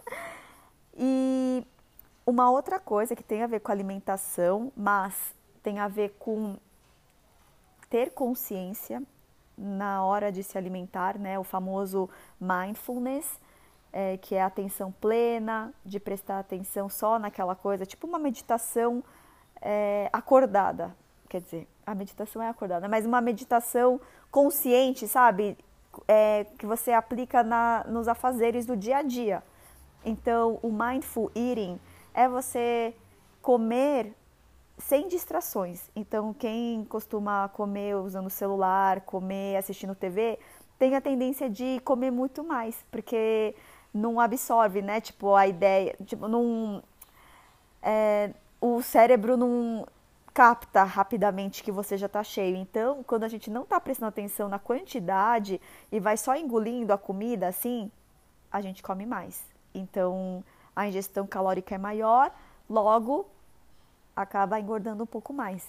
e 0.96 1.64
uma 2.26 2.50
outra 2.50 2.78
coisa 2.78 3.14
que 3.14 3.22
tem 3.22 3.42
a 3.42 3.46
ver 3.46 3.60
com 3.60 3.70
alimentação, 3.70 4.72
mas 4.76 5.34
tem 5.62 5.78
a 5.78 5.88
ver 5.88 6.16
com 6.18 6.56
ter 7.90 8.12
consciência 8.12 9.02
na 9.56 10.04
hora 10.04 10.32
de 10.32 10.42
se 10.42 10.56
alimentar, 10.56 11.18
né? 11.18 11.38
O 11.38 11.44
famoso 11.44 12.08
mindfulness, 12.40 13.38
é, 13.92 14.16
que 14.16 14.34
é 14.34 14.42
a 14.42 14.46
atenção 14.46 14.92
plena, 14.92 15.72
de 15.84 15.98
prestar 15.98 16.38
atenção 16.38 16.88
só 16.88 17.18
naquela 17.18 17.54
coisa, 17.54 17.84
tipo 17.84 18.06
uma 18.06 18.18
meditação 18.18 19.02
é, 19.60 20.08
acordada. 20.12 20.94
Quer 21.28 21.40
dizer, 21.40 21.68
a 21.86 21.94
meditação 21.94 22.42
é 22.42 22.48
acordada, 22.48 22.88
mas 22.88 23.06
uma 23.06 23.20
meditação 23.20 24.00
consciente, 24.30 25.06
sabe? 25.06 25.56
É, 26.06 26.44
que 26.58 26.66
você 26.66 26.92
aplica 26.92 27.42
na, 27.42 27.84
nos 27.88 28.08
afazeres 28.08 28.64
do 28.64 28.76
dia 28.76 28.98
a 28.98 29.02
dia. 29.02 29.42
Então, 30.04 30.58
o 30.62 30.70
mindful 30.70 31.30
eating 31.34 31.78
é 32.14 32.28
você 32.28 32.94
comer 33.42 34.14
sem 34.78 35.08
distrações. 35.08 35.90
Então, 35.94 36.32
quem 36.32 36.84
costuma 36.84 37.48
comer 37.50 37.96
usando 37.96 38.30
celular, 38.30 39.02
comer 39.02 39.56
assistindo 39.56 39.94
TV, 39.94 40.38
tem 40.78 40.96
a 40.96 41.00
tendência 41.00 41.50
de 41.50 41.80
comer 41.84 42.10
muito 42.10 42.42
mais, 42.42 42.84
porque 42.90 43.54
não 43.92 44.20
absorve, 44.20 44.82
né? 44.82 45.00
Tipo, 45.00 45.34
a 45.34 45.46
ideia, 45.46 45.96
tipo, 46.04 46.28
não, 46.28 46.82
é, 47.82 48.32
o 48.60 48.82
cérebro 48.82 49.36
não 49.36 49.86
capta 50.32 50.84
rapidamente 50.84 51.62
que 51.62 51.72
você 51.72 51.96
já 51.96 52.06
está 52.06 52.22
cheio. 52.22 52.56
Então, 52.56 53.02
quando 53.02 53.24
a 53.24 53.28
gente 53.28 53.50
não 53.50 53.62
está 53.62 53.80
prestando 53.80 54.08
atenção 54.08 54.48
na 54.48 54.58
quantidade 54.58 55.60
e 55.90 56.00
vai 56.00 56.16
só 56.16 56.36
engolindo 56.36 56.92
a 56.92 56.98
comida 56.98 57.48
assim, 57.48 57.90
a 58.50 58.60
gente 58.60 58.82
come 58.82 59.04
mais. 59.06 59.44
Então, 59.74 60.44
a 60.74 60.86
ingestão 60.86 61.26
calórica 61.26 61.74
é 61.74 61.78
maior, 61.78 62.32
logo 62.68 63.26
acaba 64.14 64.60
engordando 64.60 65.02
um 65.04 65.06
pouco 65.06 65.32
mais. 65.32 65.66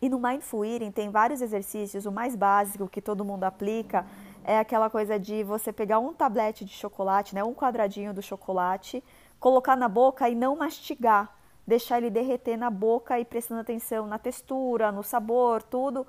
E 0.00 0.08
no 0.08 0.18
Mindful 0.18 0.64
Eating 0.64 0.92
tem 0.92 1.10
vários 1.10 1.40
exercícios, 1.40 2.06
o 2.06 2.12
mais 2.12 2.36
básico 2.36 2.88
que 2.88 3.02
todo 3.02 3.24
mundo 3.24 3.44
aplica 3.44 4.06
é 4.48 4.58
aquela 4.58 4.88
coisa 4.88 5.18
de 5.18 5.44
você 5.44 5.70
pegar 5.70 5.98
um 5.98 6.14
tablete 6.14 6.64
de 6.64 6.72
chocolate, 6.72 7.34
né, 7.34 7.44
um 7.44 7.52
quadradinho 7.52 8.14
do 8.14 8.22
chocolate, 8.22 9.04
colocar 9.38 9.76
na 9.76 9.90
boca 9.90 10.26
e 10.26 10.34
não 10.34 10.56
mastigar, 10.56 11.36
deixar 11.66 11.98
ele 11.98 12.08
derreter 12.08 12.56
na 12.56 12.70
boca 12.70 13.20
e 13.20 13.26
prestando 13.26 13.60
atenção 13.60 14.06
na 14.06 14.18
textura, 14.18 14.90
no 14.90 15.02
sabor, 15.02 15.62
tudo, 15.62 16.06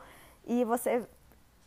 e 0.48 0.64
você 0.64 1.06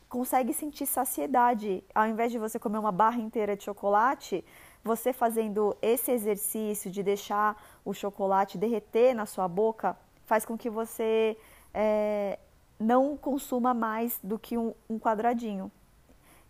consegue 0.09 0.55
sentir 0.55 0.87
saciedade. 0.87 1.85
Ao 1.95 2.07
invés 2.07 2.33
de 2.33 2.39
você 2.39 2.59
comer 2.59 2.79
uma 2.79 2.91
barra 2.91 3.21
inteira 3.21 3.55
de 3.55 3.65
chocolate, 3.65 4.43
você 4.83 5.13
fazendo 5.13 5.77
esse 5.83 6.11
exercício 6.11 6.91
de 6.91 7.03
deixar 7.03 7.55
o 7.85 7.93
chocolate 7.93 8.57
derreter 8.57 9.15
na 9.15 9.27
sua 9.27 9.47
boca, 9.47 9.95
faz 10.25 10.47
com 10.47 10.57
que 10.57 10.71
você 10.71 11.37
é, 11.75 12.39
não 12.81 13.15
consuma 13.15 13.75
mais 13.75 14.19
do 14.23 14.39
que 14.39 14.57
um, 14.57 14.73
um 14.89 14.99
quadradinho. 14.99 15.71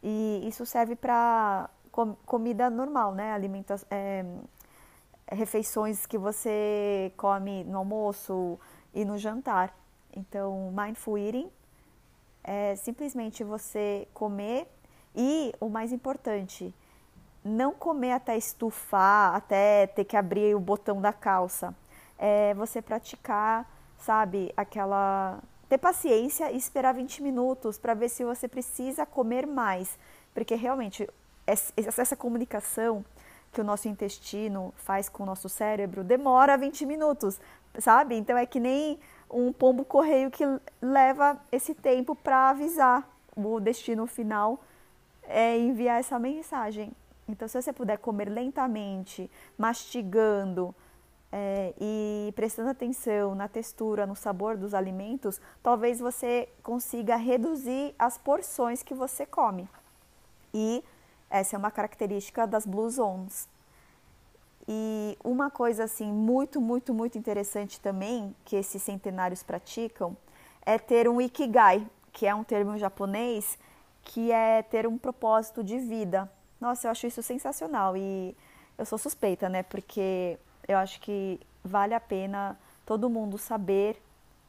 E 0.02 0.42
isso 0.46 0.66
serve 0.66 0.96
para 0.96 1.70
com, 1.90 2.14
comida 2.26 2.68
normal, 2.68 3.14
né? 3.14 3.32
Alimenta, 3.32 3.76
é, 3.90 4.24
refeições 5.30 6.06
que 6.06 6.18
você 6.18 7.12
come 7.16 7.64
no 7.64 7.78
almoço 7.78 8.58
e 8.92 9.04
no 9.04 9.16
jantar. 9.16 9.74
Então, 10.14 10.72
mindful 10.76 11.16
eating 11.18 11.50
é 12.42 12.74
simplesmente 12.76 13.44
você 13.44 14.08
comer 14.12 14.68
e, 15.14 15.54
o 15.60 15.68
mais 15.68 15.92
importante, 15.92 16.74
não 17.44 17.72
comer 17.72 18.12
até 18.12 18.36
estufar, 18.36 19.34
até 19.34 19.86
ter 19.86 20.04
que 20.04 20.16
abrir 20.16 20.54
o 20.54 20.60
botão 20.60 21.00
da 21.00 21.12
calça. 21.12 21.74
É 22.18 22.54
você 22.54 22.80
praticar, 22.80 23.68
sabe, 23.98 24.52
aquela 24.56 25.40
ter 25.72 25.78
paciência 25.78 26.52
e 26.52 26.56
esperar 26.58 26.92
20 26.92 27.22
minutos 27.22 27.78
para 27.78 27.94
ver 27.94 28.10
se 28.10 28.22
você 28.22 28.46
precisa 28.46 29.06
comer 29.06 29.46
mais, 29.46 29.98
porque 30.34 30.54
realmente 30.54 31.08
essa 31.46 32.14
comunicação 32.14 33.02
que 33.50 33.58
o 33.58 33.64
nosso 33.64 33.88
intestino 33.88 34.74
faz 34.76 35.08
com 35.08 35.22
o 35.22 35.26
nosso 35.26 35.48
cérebro 35.48 36.04
demora 36.04 36.58
20 36.58 36.84
minutos, 36.84 37.40
sabe? 37.78 38.16
Então 38.16 38.36
é 38.36 38.44
que 38.44 38.60
nem 38.60 39.00
um 39.30 39.50
pombo 39.50 39.82
correio 39.82 40.30
que 40.30 40.44
leva 40.82 41.40
esse 41.50 41.74
tempo 41.74 42.14
para 42.14 42.50
avisar 42.50 43.08
o 43.34 43.58
destino 43.58 44.06
final 44.06 44.62
é 45.22 45.58
enviar 45.58 46.00
essa 46.00 46.18
mensagem. 46.18 46.92
Então, 47.26 47.48
se 47.48 47.62
você 47.62 47.72
puder 47.72 47.96
comer 47.96 48.28
lentamente, 48.28 49.30
mastigando, 49.56 50.74
é, 51.32 51.72
e 51.80 52.32
prestando 52.36 52.68
atenção 52.68 53.34
na 53.34 53.48
textura, 53.48 54.06
no 54.06 54.14
sabor 54.14 54.56
dos 54.56 54.74
alimentos, 54.74 55.40
talvez 55.62 55.98
você 55.98 56.48
consiga 56.62 57.16
reduzir 57.16 57.94
as 57.98 58.18
porções 58.18 58.82
que 58.82 58.94
você 58.94 59.24
come. 59.24 59.68
E 60.52 60.84
essa 61.30 61.56
é 61.56 61.58
uma 61.58 61.70
característica 61.70 62.46
das 62.46 62.66
Blue 62.66 62.90
Zones. 62.90 63.48
E 64.68 65.16
uma 65.24 65.50
coisa 65.50 65.84
assim 65.84 66.12
muito, 66.12 66.60
muito, 66.60 66.92
muito 66.94 67.18
interessante 67.18 67.80
também 67.80 68.36
que 68.44 68.54
esses 68.54 68.82
centenários 68.82 69.42
praticam 69.42 70.16
é 70.64 70.78
ter 70.78 71.08
um 71.08 71.20
ikigai, 71.20 71.84
que 72.12 72.26
é 72.26 72.34
um 72.34 72.44
termo 72.44 72.76
japonês 72.76 73.58
que 74.04 74.32
é 74.32 74.62
ter 74.62 74.86
um 74.86 74.98
propósito 74.98 75.62
de 75.62 75.78
vida. 75.78 76.30
Nossa, 76.60 76.86
eu 76.86 76.90
acho 76.90 77.06
isso 77.06 77.22
sensacional 77.22 77.96
e 77.96 78.36
eu 78.76 78.84
sou 78.84 78.98
suspeita, 78.98 79.48
né? 79.48 79.62
Porque 79.62 80.38
eu 80.66 80.78
acho 80.78 81.00
que 81.00 81.40
vale 81.64 81.94
a 81.94 82.00
pena 82.00 82.58
todo 82.84 83.10
mundo 83.10 83.38
saber 83.38 84.00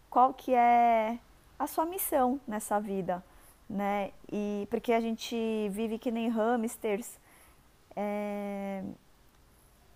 qual 0.10 0.34
que 0.34 0.53
é 0.53 1.17
a 1.58 1.67
sua 1.67 1.86
missão 1.86 2.39
nessa 2.48 2.79
vida, 2.79 3.24
né? 3.70 4.12
E 4.32 4.67
porque 4.70 4.93
a 4.93 5.00
gente 5.00 5.36
vive 5.70 5.98
que 5.98 6.12
nem 6.12 6.29
hamsters, 6.29 7.20
é, 7.96 8.84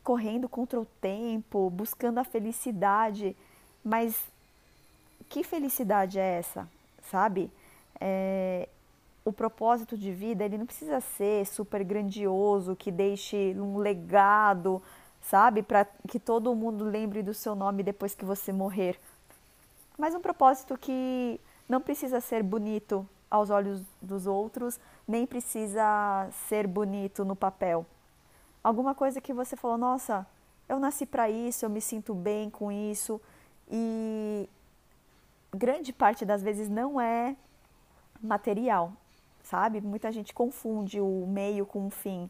correndo 0.03 0.47
contra 0.47 0.79
o 0.79 0.85
tempo, 0.85 1.69
buscando 1.69 2.19
a 2.19 2.23
felicidade, 2.23 3.35
mas 3.83 4.17
que 5.29 5.43
felicidade 5.43 6.17
é 6.19 6.39
essa, 6.39 6.67
sabe? 7.03 7.51
É, 7.99 8.69
o 9.25 9.33
propósito 9.33 9.97
de 9.97 10.11
vida 10.11 10.45
ele 10.45 10.57
não 10.57 10.65
precisa 10.65 11.01
ser 11.01 11.45
super 11.45 11.83
grandioso, 11.83 12.75
que 12.75 12.89
deixe 12.89 13.53
um 13.59 13.77
legado, 13.77 14.81
sabe, 15.29 15.61
para 15.61 15.85
que 16.07 16.19
todo 16.19 16.55
mundo 16.55 16.85
lembre 16.85 17.21
do 17.21 17.33
seu 17.33 17.55
nome 17.55 17.83
depois 17.83 18.15
que 18.15 18.23
você 18.23 18.53
morrer. 18.53 18.99
Mas 19.97 20.15
um 20.15 20.21
propósito 20.21 20.77
que 20.77 21.39
não 21.67 21.81
precisa 21.81 22.21
ser 22.21 22.41
bonito 22.41 23.07
aos 23.29 23.49
olhos 23.49 23.81
dos 24.01 24.25
outros, 24.25 24.79
nem 25.07 25.25
precisa 25.25 26.29
ser 26.47 26.65
bonito 26.65 27.25
no 27.25 27.35
papel. 27.35 27.85
Alguma 28.63 28.95
coisa 28.95 29.19
que 29.19 29.33
você 29.33 29.55
falou, 29.55 29.77
nossa, 29.77 30.25
eu 30.69 30.79
nasci 30.79 31.05
para 31.05 31.29
isso, 31.29 31.65
eu 31.65 31.69
me 31.69 31.81
sinto 31.81 32.13
bem 32.13 32.49
com 32.49 32.71
isso 32.71 33.19
e 33.69 34.49
grande 35.53 35.91
parte 35.91 36.25
das 36.25 36.41
vezes 36.41 36.69
não 36.69 37.01
é 37.01 37.35
material, 38.21 38.93
sabe? 39.43 39.81
Muita 39.81 40.09
gente 40.11 40.33
confunde 40.33 41.01
o 41.01 41.25
meio 41.27 41.65
com 41.65 41.87
o 41.87 41.89
fim. 41.89 42.29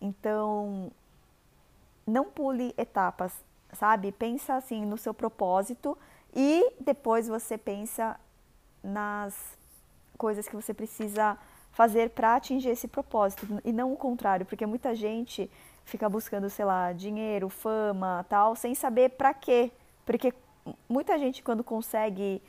Então, 0.00 0.90
não 2.10 2.26
pule 2.26 2.74
etapas, 2.76 3.32
sabe? 3.72 4.12
Pensa 4.12 4.54
assim 4.54 4.84
no 4.84 4.98
seu 4.98 5.14
propósito 5.14 5.96
e 6.34 6.72
depois 6.80 7.28
você 7.28 7.56
pensa 7.56 8.18
nas 8.82 9.58
coisas 10.18 10.46
que 10.46 10.56
você 10.56 10.74
precisa 10.74 11.38
fazer 11.72 12.10
para 12.10 12.36
atingir 12.36 12.70
esse 12.70 12.88
propósito 12.88 13.46
e 13.64 13.72
não 13.72 13.92
o 13.92 13.96
contrário, 13.96 14.44
porque 14.44 14.66
muita 14.66 14.94
gente 14.94 15.50
fica 15.84 16.08
buscando, 16.08 16.50
sei 16.50 16.64
lá, 16.64 16.92
dinheiro, 16.92 17.48
fama, 17.48 18.24
tal, 18.28 18.54
sem 18.54 18.74
saber 18.74 19.10
para 19.10 19.32
quê. 19.32 19.70
Porque 20.04 20.34
muita 20.88 21.18
gente 21.18 21.42
quando 21.42 21.64
consegue 21.64 22.42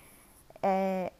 é, 0.61 1.11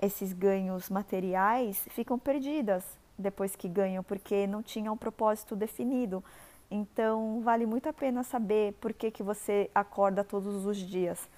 esses 0.00 0.32
ganhos 0.32 0.88
materiais 0.88 1.86
ficam 1.90 2.18
perdidas 2.18 2.84
depois 3.18 3.54
que 3.54 3.68
ganham, 3.68 4.02
porque 4.02 4.46
não 4.46 4.62
tinham 4.62 4.94
um 4.94 4.96
propósito 4.96 5.54
definido. 5.54 6.24
Então, 6.70 7.40
vale 7.42 7.66
muito 7.66 7.88
a 7.88 7.92
pena 7.92 8.22
saber 8.22 8.74
por 8.74 8.92
que, 8.92 9.10
que 9.10 9.22
você 9.22 9.68
acorda 9.74 10.22
todos 10.22 10.64
os 10.64 10.76
dias, 10.76 11.28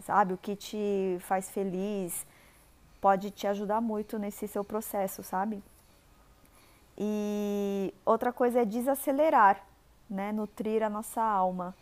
sabe? 0.00 0.32
O 0.32 0.38
que 0.38 0.56
te 0.56 1.18
faz 1.20 1.50
feliz 1.50 2.26
pode 3.00 3.30
te 3.30 3.46
ajudar 3.46 3.80
muito 3.82 4.18
nesse 4.18 4.48
seu 4.48 4.64
processo, 4.64 5.22
sabe? 5.22 5.62
E 6.96 7.92
outra 8.04 8.32
coisa 8.32 8.62
é 8.62 8.64
desacelerar, 8.64 9.62
né? 10.08 10.32
Nutrir 10.32 10.82
a 10.82 10.88
nossa 10.88 11.22
alma. 11.22 11.74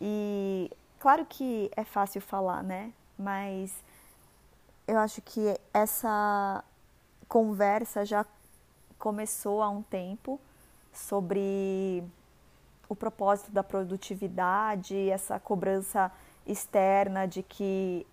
E 0.00 0.70
claro 1.00 1.26
que 1.26 1.70
é 1.76 1.82
fácil 1.82 2.20
falar, 2.20 2.62
né? 2.62 2.92
Mas 3.18 3.74
eu 4.86 4.98
acho 4.98 5.20
que 5.22 5.58
essa 5.74 6.62
conversa 7.28 8.04
já 8.04 8.24
começou 8.98 9.62
há 9.62 9.68
um 9.68 9.82
tempo 9.82 10.40
sobre 10.92 12.04
o 12.90 12.96
propósito 12.96 13.52
da 13.52 13.62
produtividade, 13.62 15.08
essa 15.08 15.38
cobrança 15.38 16.10
externa 16.44 17.24
de 17.24 17.40
que 17.40 18.04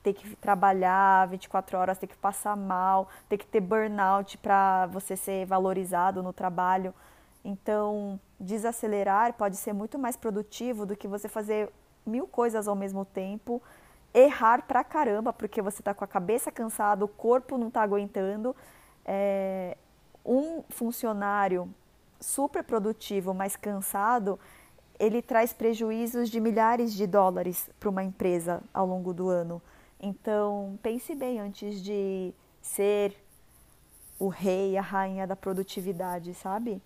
tem 0.00 0.14
que 0.14 0.36
trabalhar 0.36 1.26
24 1.26 1.76
horas, 1.76 1.98
tem 1.98 2.08
que 2.08 2.16
passar 2.16 2.56
mal, 2.56 3.08
tem 3.28 3.36
que 3.36 3.46
ter 3.46 3.60
burnout 3.60 4.38
para 4.38 4.86
você 4.86 5.16
ser 5.16 5.44
valorizado 5.44 6.22
no 6.22 6.32
trabalho. 6.32 6.94
Então, 7.44 8.18
desacelerar 8.38 9.32
pode 9.32 9.56
ser 9.56 9.72
muito 9.72 9.98
mais 9.98 10.16
produtivo 10.16 10.86
do 10.86 10.96
que 10.96 11.08
você 11.08 11.28
fazer 11.28 11.68
mil 12.06 12.28
coisas 12.28 12.68
ao 12.68 12.76
mesmo 12.76 13.04
tempo 13.04 13.60
errar 14.14 14.62
pra 14.62 14.84
caramba, 14.84 15.32
porque 15.32 15.60
você 15.60 15.80
está 15.80 15.92
com 15.92 16.04
a 16.04 16.06
cabeça 16.06 16.52
cansada, 16.52 17.04
o 17.04 17.08
corpo 17.08 17.58
não 17.58 17.68
está 17.68 17.82
aguentando. 17.82 18.54
É, 19.04 19.76
um 20.24 20.62
funcionário 20.68 21.68
super 22.22 22.64
produtivo, 22.64 23.34
mas 23.34 23.56
cansado, 23.56 24.38
ele 24.98 25.20
traz 25.20 25.52
prejuízos 25.52 26.30
de 26.30 26.40
milhares 26.40 26.92
de 26.94 27.06
dólares 27.06 27.68
para 27.80 27.88
uma 27.90 28.02
empresa 28.02 28.62
ao 28.72 28.86
longo 28.86 29.12
do 29.12 29.28
ano. 29.28 29.60
Então, 30.00 30.78
pense 30.82 31.14
bem 31.14 31.40
antes 31.40 31.82
de 31.82 32.32
ser 32.60 33.16
o 34.18 34.28
rei, 34.28 34.76
a 34.76 34.82
rainha 34.82 35.26
da 35.26 35.34
produtividade, 35.34 36.32
sabe? 36.34 36.80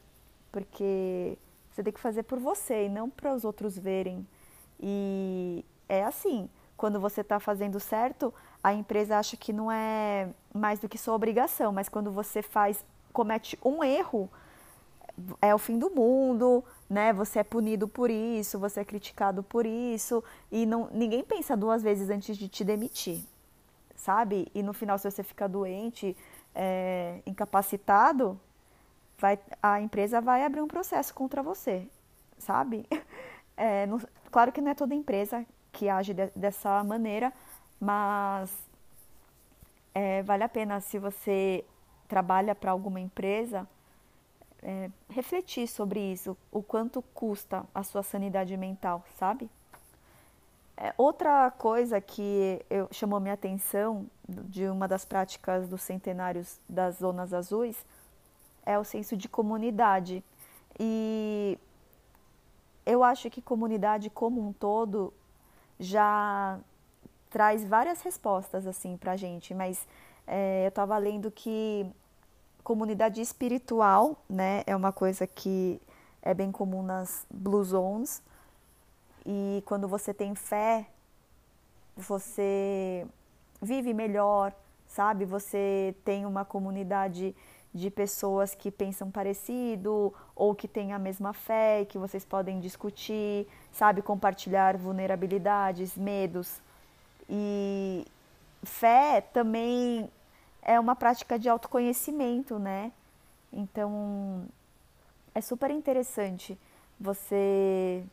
Porque 0.51 1.37
você 1.71 1.83
tem 1.83 1.93
que 1.93 2.01
fazer 2.01 2.23
por 2.23 2.39
você 2.39 2.87
e 2.87 2.89
não 2.89 3.11
para 3.11 3.35
os 3.35 3.45
outros 3.45 3.77
verem. 3.77 4.27
E 4.81 5.65
é 5.89 6.03
assim, 6.03 6.49
quando 6.77 6.99
você 6.99 7.21
está 7.21 7.39
fazendo 7.39 7.79
certo, 7.79 8.33
a 8.63 8.73
empresa 8.73 9.19
acha 9.19 9.37
que 9.37 9.53
não 9.53 9.71
é 9.71 10.31
mais 10.55 10.79
do 10.79 10.89
que 10.89 10.99
sua 10.99 11.15
obrigação, 11.15 11.73
mas 11.73 11.89
quando 11.89 12.11
você 12.11 12.43
faz, 12.43 12.85
comete 13.13 13.59
um 13.65 13.85
erro, 13.85 14.31
é 15.41 15.55
o 15.55 15.59
fim 15.59 15.79
do 15.79 15.91
mundo, 15.91 16.65
né? 16.89 17.13
Você 17.13 17.39
é 17.39 17.45
punido 17.45 17.89
por 17.89 18.11
isso, 18.11 18.59
você 18.59 18.81
é 18.81 18.85
criticado 18.85 19.43
por 19.43 19.67
isso, 19.67 20.23
e 20.51 20.67
não, 20.67 20.89
ninguém 20.93 21.25
pensa 21.25 21.57
duas 21.57 21.83
vezes 21.83 22.11
antes 22.11 22.37
de 22.37 22.49
te 22.49 22.65
demitir, 22.65 23.25
sabe? 23.95 24.49
E 24.55 24.63
no 24.63 24.73
final, 24.73 24.99
se 24.99 25.11
você 25.11 25.23
ficar 25.23 25.49
doente, 25.49 26.17
é, 26.55 27.21
incapacitado, 27.27 28.39
vai, 29.19 29.39
a 29.63 29.81
empresa 29.81 30.21
vai 30.21 30.45
abrir 30.45 30.61
um 30.61 30.69
processo 30.69 31.15
contra 31.15 31.43
você, 31.43 31.89
sabe? 32.39 32.87
É, 33.59 33.89
claro 34.31 34.53
que 34.53 34.61
não 34.61 34.71
é 34.71 34.75
toda 34.75 34.95
empresa 34.95 35.47
que 35.73 35.89
age 35.89 36.13
de, 36.13 36.27
dessa 36.37 36.85
maneira, 36.85 37.33
mas 37.81 38.55
é, 39.95 40.23
vale 40.25 40.45
a 40.45 40.49
pena 40.51 40.79
se 40.79 40.99
você 40.99 41.65
trabalha 42.07 42.55
para 42.55 42.71
alguma 42.71 43.01
empresa 43.01 43.67
é, 44.63 44.91
refletir 45.09 45.69
sobre 45.69 46.01
isso, 46.01 46.37
o 46.51 46.63
quanto 46.63 47.03
custa 47.15 47.65
a 47.75 47.83
sua 47.83 48.03
sanidade 48.03 48.57
mental, 48.57 49.05
sabe? 49.19 49.51
É, 50.77 50.93
outra 50.99 51.51
coisa 51.53 52.01
que 52.01 52.61
eu, 52.69 52.87
chamou 52.91 53.19
minha 53.19 53.35
atenção 53.35 54.07
de 54.29 54.69
uma 54.69 54.87
das 54.87 55.05
práticas 55.05 55.69
dos 55.69 55.81
centenários 55.81 56.61
das 56.69 56.97
zonas 56.99 57.33
azuis 57.33 57.85
é 58.65 58.79
o 58.79 58.85
senso 58.85 59.17
de 59.17 59.29
comunidade. 59.29 60.23
E 60.79 61.59
eu 62.85 63.03
acho 63.03 63.31
que 63.31 63.41
comunidade 63.41 64.11
como 64.11 64.47
um 64.47 64.53
todo 64.53 65.15
já 65.81 66.59
traz 67.31 67.65
várias 67.65 68.03
respostas 68.03 68.67
assim 68.67 68.97
para 68.97 69.13
a 69.13 69.17
gente, 69.17 69.55
mas 69.55 69.87
é, 70.27 70.65
eu 70.65 70.69
estava 70.69 70.99
lendo 70.99 71.31
que 71.31 71.87
comunidade 72.67 73.21
espiritual, 73.21 74.17
né, 74.29 74.65
é 74.67 74.75
uma 74.75 74.91
coisa 74.91 75.25
que 75.25 75.81
é 76.21 76.35
bem 76.35 76.51
comum 76.51 76.83
nas 76.83 77.25
Blue 77.31 77.63
Zones 77.63 78.21
e 79.25 79.63
quando 79.65 79.87
você 79.87 80.13
tem 80.13 80.35
fé, 80.35 80.85
você 81.97 83.07
vive 83.63 83.95
melhor, 83.95 84.53
sabe? 84.89 85.25
Você 85.25 85.95
tem 86.05 86.27
uma 86.27 86.45
comunidade 86.45 87.37
de 87.73 87.89
pessoas 87.89 88.53
que 88.53 88.73
pensam 88.73 89.13
parecido 89.13 90.13
ou 90.35 90.53
que 90.53 90.67
têm 90.67 90.93
a 90.93 90.99
mesma 90.99 91.33
fé 91.33 91.85
que 91.85 91.97
vocês 91.97 92.25
podem 92.25 92.59
discutir, 92.59 93.47
sabe, 93.71 94.03
compartilhar 94.03 94.77
vulnerabilidades, 94.77 95.97
medos. 95.97 96.61
E 97.31 98.05
fé 98.65 99.21
também 99.21 100.11
é 100.67 100.79
uma 100.81 100.97
prática 100.97 101.39
de 101.39 101.49
autoconhecimento, 101.49 102.59
né? 102.59 102.93
Então 103.53 104.45
é 105.35 105.41
super 105.41 105.71
interessante 105.71 106.59
você 106.99 108.05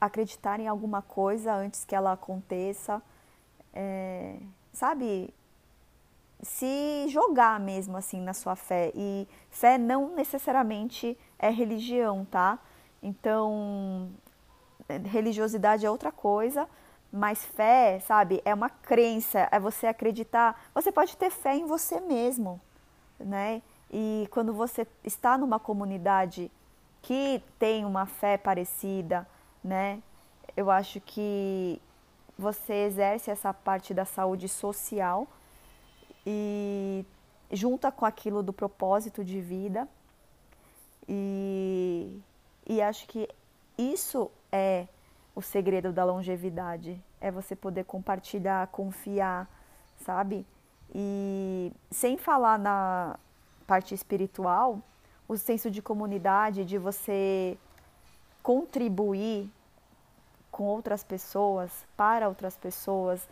acreditar 0.00 0.58
em 0.58 0.66
alguma 0.66 1.02
coisa 1.02 1.52
antes 1.54 1.84
que 1.84 1.94
ela 1.94 2.12
aconteça, 2.12 3.02
é, 3.74 4.36
sabe? 4.72 5.34
se 6.42 7.08
jogar 7.08 7.58
mesmo 7.58 7.96
assim 7.96 8.20
na 8.20 8.32
sua 8.32 8.54
fé. 8.54 8.92
E 8.94 9.26
fé 9.50 9.76
não 9.76 10.14
necessariamente 10.14 11.18
é 11.38 11.50
religião, 11.50 12.24
tá? 12.24 12.58
Então, 13.02 14.10
religiosidade 15.06 15.84
é 15.84 15.90
outra 15.90 16.12
coisa, 16.12 16.68
mas 17.12 17.44
fé, 17.44 18.00
sabe, 18.00 18.42
é 18.44 18.52
uma 18.52 18.68
crença, 18.68 19.48
é 19.50 19.58
você 19.58 19.86
acreditar. 19.86 20.60
Você 20.74 20.92
pode 20.92 21.16
ter 21.16 21.30
fé 21.30 21.56
em 21.56 21.66
você 21.66 22.00
mesmo, 22.00 22.60
né? 23.18 23.62
E 23.90 24.28
quando 24.30 24.52
você 24.52 24.86
está 25.02 25.38
numa 25.38 25.58
comunidade 25.58 26.50
que 27.00 27.42
tem 27.58 27.84
uma 27.84 28.04
fé 28.04 28.36
parecida, 28.36 29.26
né? 29.64 30.02
Eu 30.56 30.70
acho 30.70 31.00
que 31.00 31.80
você 32.38 32.74
exerce 32.86 33.30
essa 33.30 33.54
parte 33.54 33.94
da 33.94 34.04
saúde 34.04 34.48
social 34.48 35.26
e 36.26 37.04
junta 37.50 37.90
com 37.90 38.04
aquilo 38.04 38.42
do 38.42 38.52
propósito 38.52 39.24
de 39.24 39.40
vida. 39.40 39.88
E, 41.08 42.20
e 42.66 42.82
acho 42.82 43.06
que 43.08 43.26
isso 43.78 44.30
é 44.52 44.86
o 45.38 45.42
segredo 45.42 45.92
da 45.92 46.04
longevidade. 46.04 47.00
É 47.20 47.30
você 47.30 47.54
poder 47.54 47.84
compartilhar, 47.84 48.66
confiar, 48.66 49.48
sabe? 50.04 50.44
E 50.92 51.72
sem 51.92 52.18
falar 52.18 52.58
na 52.58 53.16
parte 53.64 53.94
espiritual, 53.94 54.82
o 55.28 55.36
senso 55.36 55.70
de 55.70 55.80
comunidade, 55.80 56.64
de 56.64 56.76
você 56.76 57.56
contribuir 58.42 59.48
com 60.50 60.64
outras 60.64 61.04
pessoas, 61.04 61.70
para 61.96 62.28
outras 62.28 62.56
pessoas, 62.56 63.28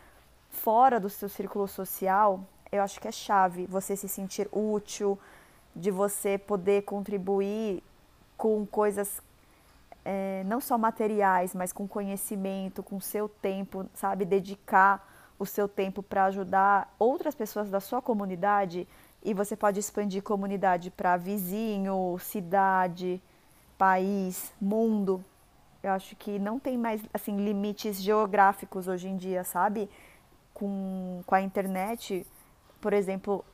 fora 0.48 1.00
do 1.00 1.10
seu 1.10 1.28
círculo 1.28 1.66
social, 1.66 2.40
eu 2.70 2.84
acho 2.84 3.00
que 3.00 3.08
é 3.08 3.12
chave. 3.12 3.66
Você 3.66 3.96
se 3.96 4.08
sentir 4.08 4.48
útil, 4.52 5.18
de 5.74 5.90
você 5.90 6.38
poder 6.38 6.84
contribuir 6.84 7.82
com 8.36 8.64
coisas 8.64 9.20
é, 10.08 10.44
não 10.44 10.60
só 10.60 10.78
materiais, 10.78 11.52
mas 11.52 11.72
com 11.72 11.88
conhecimento, 11.88 12.80
com 12.80 13.00
seu 13.00 13.28
tempo, 13.28 13.86
sabe? 13.92 14.24
Dedicar 14.24 15.04
o 15.36 15.44
seu 15.44 15.66
tempo 15.66 16.00
para 16.00 16.26
ajudar 16.26 16.94
outras 16.96 17.34
pessoas 17.34 17.68
da 17.68 17.80
sua 17.80 18.00
comunidade 18.00 18.86
e 19.20 19.34
você 19.34 19.56
pode 19.56 19.80
expandir 19.80 20.22
comunidade 20.22 20.92
para 20.92 21.16
vizinho, 21.16 22.16
cidade, 22.20 23.20
país, 23.76 24.52
mundo. 24.60 25.24
Eu 25.82 25.90
acho 25.90 26.14
que 26.14 26.38
não 26.38 26.60
tem 26.60 26.78
mais 26.78 27.02
assim 27.12 27.36
limites 27.44 28.00
geográficos 28.00 28.86
hoje 28.86 29.08
em 29.08 29.16
dia, 29.16 29.42
sabe? 29.42 29.90
Com, 30.54 31.20
com 31.26 31.34
a 31.34 31.42
internet, 31.42 32.24
por 32.80 32.92
exemplo, 32.92 33.44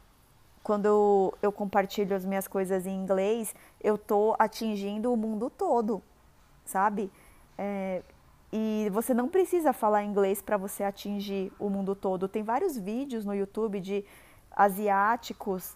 quando 0.62 0.84
eu, 0.84 1.34
eu 1.40 1.50
compartilho 1.50 2.14
as 2.14 2.26
minhas 2.26 2.46
coisas 2.46 2.86
em 2.86 2.94
inglês, 2.94 3.54
eu 3.82 3.96
tô 3.96 4.36
atingindo 4.38 5.10
o 5.10 5.16
mundo 5.16 5.48
todo, 5.48 6.02
sabe? 6.64 7.10
É, 7.56 8.02
e 8.52 8.90
você 8.92 9.14
não 9.14 9.28
precisa 9.28 9.72
falar 9.72 10.04
inglês 10.04 10.42
para 10.42 10.56
você 10.56 10.84
atingir 10.84 11.50
o 11.58 11.70
mundo 11.70 11.94
todo. 11.94 12.28
Tem 12.28 12.42
vários 12.42 12.76
vídeos 12.76 13.24
no 13.24 13.34
YouTube 13.34 13.80
de 13.80 14.04
asiáticos 14.50 15.74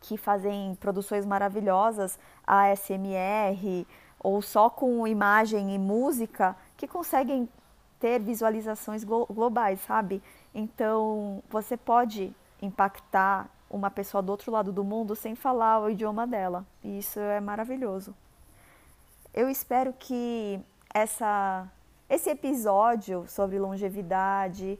que 0.00 0.16
fazem 0.16 0.74
produções 0.74 1.24
maravilhosas, 1.24 2.18
ASMR, 2.46 3.86
ou 4.20 4.42
só 4.42 4.68
com 4.68 5.06
imagem 5.06 5.74
e 5.74 5.78
música, 5.78 6.56
que 6.76 6.86
conseguem 6.86 7.48
ter 7.98 8.20
visualizações 8.20 9.04
globais, 9.04 9.80
sabe? 9.80 10.22
Então, 10.54 11.42
você 11.48 11.76
pode 11.76 12.34
impactar 12.60 13.48
uma 13.70 13.90
pessoa 13.90 14.22
do 14.22 14.30
outro 14.30 14.52
lado 14.52 14.72
do 14.72 14.84
mundo 14.84 15.16
sem 15.16 15.34
falar 15.34 15.80
o 15.80 15.90
idioma 15.90 16.26
dela. 16.26 16.66
E 16.84 16.98
isso 16.98 17.18
é 17.18 17.40
maravilhoso. 17.40 18.14
Eu 19.36 19.50
espero 19.50 19.92
que 19.92 20.58
essa 20.94 21.70
esse 22.08 22.30
episódio 22.30 23.26
sobre 23.28 23.58
longevidade, 23.58 24.78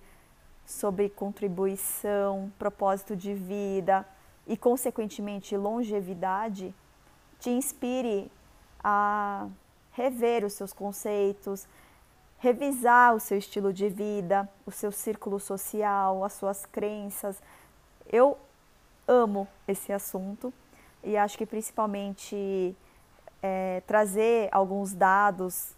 sobre 0.65 1.11
contribuição, 1.11 2.51
propósito 2.59 3.15
de 3.15 3.35
vida 3.35 4.09
e, 4.47 4.57
consequentemente, 4.57 5.55
longevidade, 5.59 6.75
te 7.39 7.51
inspire 7.51 8.33
a 8.83 9.47
rever 9.93 10.43
os 10.43 10.55
seus 10.55 10.73
conceitos, 10.73 11.69
revisar 12.39 13.15
o 13.15 13.21
seu 13.21 13.37
estilo 13.37 13.75
de 13.75 13.91
vida, 13.91 14.49
o 14.65 14.71
seu 14.71 14.91
círculo 14.91 15.39
social, 15.39 16.25
as 16.25 16.33
suas 16.33 16.65
crenças. 16.65 17.43
Eu 18.11 18.39
amo 19.07 19.47
esse 19.69 19.93
assunto 19.93 20.51
e 21.05 21.15
acho 21.15 21.37
que 21.37 21.45
principalmente 21.45 22.75
é, 23.47 23.81
trazer 23.87 24.49
alguns 24.51 24.93
dados 24.93 25.73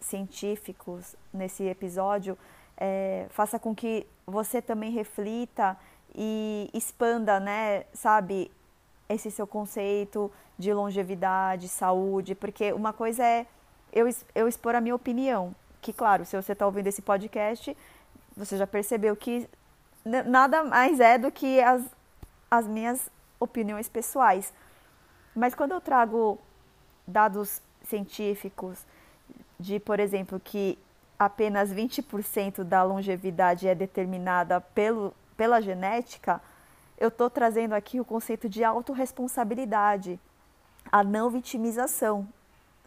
científicos 0.00 1.14
nesse 1.32 1.62
episódio 1.62 2.36
é, 2.76 3.26
faça 3.30 3.56
com 3.56 3.72
que 3.72 4.04
você 4.26 4.60
também 4.60 4.90
reflita 4.90 5.76
e 6.12 6.68
expanda, 6.74 7.38
né, 7.38 7.84
sabe, 7.92 8.50
esse 9.08 9.30
seu 9.30 9.46
conceito 9.46 10.30
de 10.58 10.72
longevidade, 10.72 11.68
saúde, 11.68 12.34
porque 12.34 12.72
uma 12.72 12.92
coisa 12.92 13.24
é 13.24 13.46
eu, 13.92 14.08
eu 14.34 14.48
expor 14.48 14.74
a 14.74 14.80
minha 14.80 14.94
opinião, 14.94 15.54
que 15.80 15.92
claro, 15.92 16.24
se 16.24 16.34
você 16.34 16.52
está 16.52 16.66
ouvindo 16.66 16.88
esse 16.88 17.02
podcast, 17.02 17.76
você 18.36 18.56
já 18.56 18.66
percebeu 18.66 19.14
que 19.14 19.48
nada 20.04 20.64
mais 20.64 20.98
é 20.98 21.16
do 21.16 21.30
que 21.30 21.60
as, 21.60 21.82
as 22.50 22.66
minhas 22.66 23.08
opiniões 23.38 23.88
pessoais. 23.88 24.52
Mas 25.34 25.54
quando 25.54 25.72
eu 25.72 25.80
trago 25.80 26.40
dados 27.06 27.60
científicos, 27.82 28.84
de, 29.58 29.78
por 29.78 30.00
exemplo, 30.00 30.40
que 30.40 30.78
apenas 31.18 31.72
20% 31.72 32.64
da 32.64 32.82
longevidade 32.82 33.68
é 33.68 33.74
determinada 33.74 34.60
pelo, 34.60 35.14
pela 35.36 35.60
genética, 35.60 36.40
eu 36.98 37.08
estou 37.08 37.28
trazendo 37.28 37.74
aqui 37.74 38.00
o 38.00 38.04
conceito 38.04 38.48
de 38.48 38.62
autorresponsabilidade, 38.64 40.18
a 40.90 41.02
não 41.02 41.30
vitimização, 41.30 42.26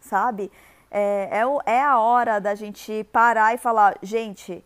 sabe? 0.00 0.50
É, 0.90 1.42
é, 1.66 1.72
é 1.72 1.82
a 1.82 1.98
hora 1.98 2.40
da 2.40 2.54
gente 2.54 3.04
parar 3.12 3.54
e 3.54 3.58
falar, 3.58 3.98
gente, 4.02 4.64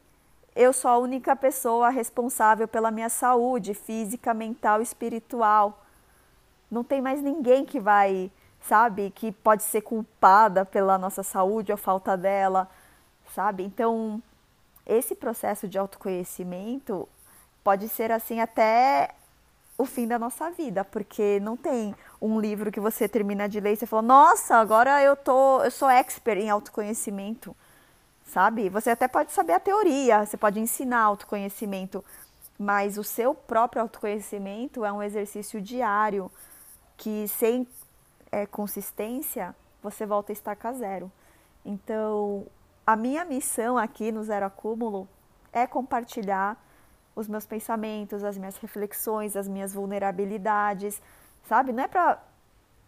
eu 0.55 0.73
sou 0.73 0.91
a 0.91 0.99
única 0.99 1.35
pessoa 1.35 1.88
responsável 1.88 2.69
pela 2.69 2.91
minha 2.91 3.09
saúde 3.09 3.75
física, 3.75 4.35
mental 4.35 4.81
e 4.81 4.83
espiritual. 4.83 5.83
Não 6.71 6.85
tem 6.85 7.01
mais 7.01 7.23
ninguém 7.23 7.65
que 7.65 7.81
vai 7.81 8.31
sabe? 8.62 9.11
Que 9.11 9.33
pode 9.33 9.62
ser 9.62 9.83
culpada 9.83 10.64
pela 10.64 10.98
nossa 10.98 11.22
saúde 11.22 11.72
ou 11.72 11.79
falta 11.79 12.16
dela, 12.16 12.68
sabe? 13.35 13.64
Então, 13.64 14.22
esse 14.87 15.14
processo 15.14 15.68
de 15.68 15.79
autoconhecimento 15.79 17.09
pode 17.62 17.88
ser 17.88 18.11
assim 18.11 18.40
até 18.40 19.14
o 19.79 19.85
fim 19.85 20.07
da 20.07 20.18
nossa 20.18 20.51
vida, 20.51 20.85
porque 20.85 21.40
não 21.40 21.57
tem 21.57 21.94
um 22.20 22.40
livro 22.40 22.70
que 22.70 22.81
você 22.81 23.09
termina 23.09 23.48
de 23.48 23.61
ler 23.61 23.72
e 23.72 23.77
você 23.77 23.87
fala: 23.87 24.03
"Nossa, 24.03 24.57
agora 24.57 25.03
eu 25.03 25.16
tô, 25.16 25.62
eu 25.62 25.70
sou 25.70 25.88
expert 25.90 26.38
em 26.38 26.51
autoconhecimento". 26.51 27.57
Sabe? 28.27 28.68
Você 28.70 28.90
até 28.90 29.09
pode 29.09 29.33
saber 29.33 29.53
a 29.55 29.61
teoria, 29.61 30.25
você 30.25 30.37
pode 30.37 30.59
ensinar 30.59 31.01
autoconhecimento, 31.03 32.05
mas 32.59 32.96
o 32.96 33.05
seu 33.05 33.35
próprio 33.35 33.83
autoconhecimento 33.83 34.85
é 34.85 34.92
um 34.92 35.03
exercício 35.03 35.61
diário 35.61 36.31
que 36.96 37.27
sem 37.29 37.66
é, 38.33 38.47
consistência, 38.47 39.55
você 39.83 40.07
volta 40.07 40.33
a 40.33 40.35
estacar 40.35 40.73
zero. 40.73 41.12
Então, 41.64 42.47
a 42.87 42.97
minha 42.97 43.25
missão 43.25 43.77
aqui 43.77 44.11
no 44.11 44.25
Zero 44.25 44.47
Acúmulo 44.47 45.07
é 45.53 45.66
compartilhar 45.66 46.57
os 47.14 47.29
meus 47.29 47.47
pensamentos, 47.47 48.25
as 48.25 48.38
minhas 48.38 48.57
reflexões, 48.57 49.37
as 49.37 49.47
minhas 49.47 49.75
vulnerabilidades, 49.75 51.01
sabe? 51.45 51.73
Não 51.73 51.85
é 51.85 51.88
para 51.88 52.23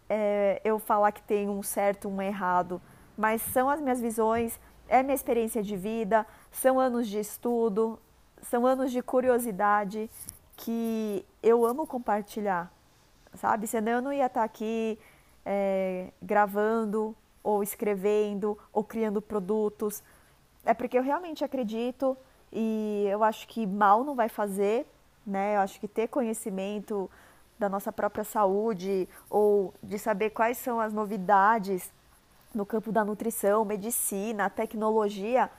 é, 0.09 0.59
eu 0.63 0.79
falar 0.79 1.11
que 1.11 1.21
tem 1.21 1.47
um 1.47 1.61
certo, 1.61 2.09
um 2.09 2.21
errado, 2.21 2.81
mas 3.15 3.41
são 3.41 3.69
as 3.69 3.79
minhas 3.79 4.01
visões, 4.01 4.59
é 4.87 5.03
minha 5.03 5.15
experiência 5.15 5.61
de 5.61 5.77
vida, 5.77 6.25
são 6.51 6.79
anos 6.79 7.07
de 7.07 7.19
estudo, 7.19 7.99
são 8.41 8.65
anos 8.65 8.91
de 8.91 9.01
curiosidade 9.01 10.09
que 10.57 11.25
eu 11.41 11.65
amo 11.65 11.85
compartilhar, 11.85 12.71
sabe? 13.35 13.67
Senão 13.67 13.91
eu 13.93 14.01
não 14.01 14.13
ia 14.13 14.25
estar 14.25 14.43
aqui 14.43 14.97
é, 15.45 16.09
gravando 16.21 17.15
ou 17.43 17.61
escrevendo 17.61 18.57
ou 18.73 18.83
criando 18.83 19.21
produtos. 19.21 20.01
É 20.65 20.73
porque 20.73 20.97
eu 20.97 21.03
realmente 21.03 21.43
acredito 21.43 22.17
e 22.51 23.05
eu 23.09 23.23
acho 23.23 23.47
que 23.47 23.67
mal 23.67 24.03
não 24.03 24.15
vai 24.15 24.29
fazer, 24.29 24.87
né? 25.25 25.55
Eu 25.55 25.61
acho 25.61 25.79
que 25.79 25.87
ter 25.87 26.07
conhecimento 26.07 27.09
da 27.59 27.69
nossa 27.69 27.91
própria 27.91 28.23
saúde 28.23 29.07
ou 29.29 29.73
de 29.81 29.99
saber 29.99 30.31
quais 30.31 30.57
são 30.57 30.79
as 30.79 30.91
novidades 30.91 31.91
no 32.53 32.65
campo 32.65 32.91
da 32.91 33.03
nutrição, 33.03 33.65
medicina, 33.65 34.49
tecnologia 34.49 35.49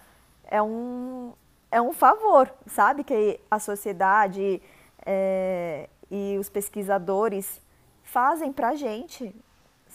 é 0.44 0.62
um, 0.62 1.32
é 1.70 1.80
um 1.80 1.92
favor, 1.92 2.52
sabe? 2.66 3.04
Que 3.04 3.40
a 3.50 3.58
sociedade 3.58 4.62
é, 5.04 5.88
e 6.10 6.36
os 6.38 6.48
pesquisadores 6.48 7.60
fazem 8.02 8.52
para 8.52 8.74
gente, 8.74 9.34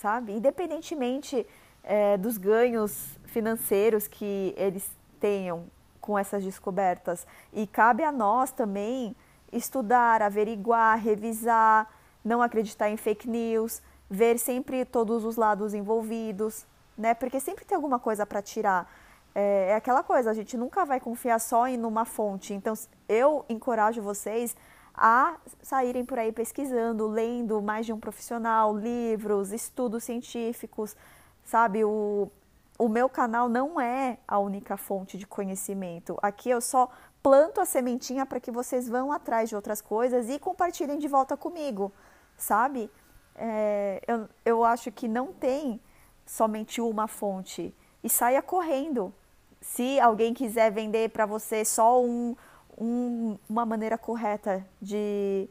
sabe? 0.01 0.33
Independentemente 0.33 1.45
é, 1.83 2.17
dos 2.17 2.37
ganhos 2.37 3.19
financeiros 3.25 4.07
que 4.07 4.53
eles 4.57 4.89
tenham 5.19 5.65
com 6.01 6.17
essas 6.17 6.43
descobertas. 6.43 7.27
E 7.53 7.67
cabe 7.67 8.03
a 8.03 8.11
nós 8.11 8.51
também 8.51 9.15
estudar, 9.51 10.21
averiguar, 10.23 10.97
revisar, 10.97 11.87
não 12.25 12.41
acreditar 12.41 12.89
em 12.89 12.97
fake 12.97 13.29
news, 13.29 13.81
ver 14.09 14.39
sempre 14.39 14.83
todos 14.85 15.23
os 15.23 15.35
lados 15.35 15.73
envolvidos, 15.73 16.65
né? 16.97 17.13
Porque 17.13 17.39
sempre 17.39 17.63
tem 17.63 17.75
alguma 17.75 17.99
coisa 17.99 18.25
para 18.25 18.41
tirar. 18.41 18.91
É, 19.35 19.69
é, 19.69 19.75
aquela 19.75 20.01
coisa, 20.01 20.31
a 20.31 20.33
gente 20.33 20.57
nunca 20.57 20.83
vai 20.83 20.99
confiar 20.99 21.39
só 21.39 21.67
em 21.67 21.83
uma 21.85 22.05
fonte. 22.05 22.53
Então, 22.53 22.73
eu 23.07 23.45
encorajo 23.47 24.01
vocês 24.01 24.55
a 24.93 25.37
saírem 25.61 26.05
por 26.05 26.19
aí 26.19 26.31
pesquisando, 26.31 27.07
lendo 27.07 27.61
mais 27.61 27.85
de 27.85 27.93
um 27.93 27.99
profissional, 27.99 28.75
livros, 28.75 29.51
estudos 29.51 30.03
científicos, 30.03 30.95
sabe? 31.43 31.83
O, 31.83 32.29
o 32.77 32.89
meu 32.89 33.07
canal 33.07 33.47
não 33.47 33.79
é 33.79 34.17
a 34.27 34.39
única 34.39 34.77
fonte 34.77 35.17
de 35.17 35.25
conhecimento. 35.25 36.17
Aqui 36.21 36.49
eu 36.49 36.59
só 36.59 36.89
planto 37.21 37.61
a 37.61 37.65
sementinha 37.65 38.25
para 38.25 38.39
que 38.39 38.51
vocês 38.51 38.89
vão 38.89 39.11
atrás 39.11 39.49
de 39.49 39.55
outras 39.55 39.81
coisas 39.81 40.29
e 40.29 40.39
compartilhem 40.39 40.97
de 40.97 41.07
volta 41.07 41.37
comigo, 41.37 41.91
sabe? 42.37 42.89
É, 43.35 44.01
eu, 44.07 44.29
eu 44.43 44.63
acho 44.63 44.91
que 44.91 45.07
não 45.07 45.31
tem 45.31 45.79
somente 46.25 46.81
uma 46.81 47.07
fonte 47.07 47.73
e 48.03 48.09
saia 48.09 48.41
correndo. 48.41 49.13
Se 49.59 49.99
alguém 49.99 50.33
quiser 50.33 50.71
vender 50.71 51.09
para 51.09 51.25
você 51.25 51.63
só 51.63 52.03
um, 52.03 52.35
um, 52.81 53.37
uma 53.47 53.63
maneira 53.63 53.95
correta 53.95 54.65
de, 54.81 55.47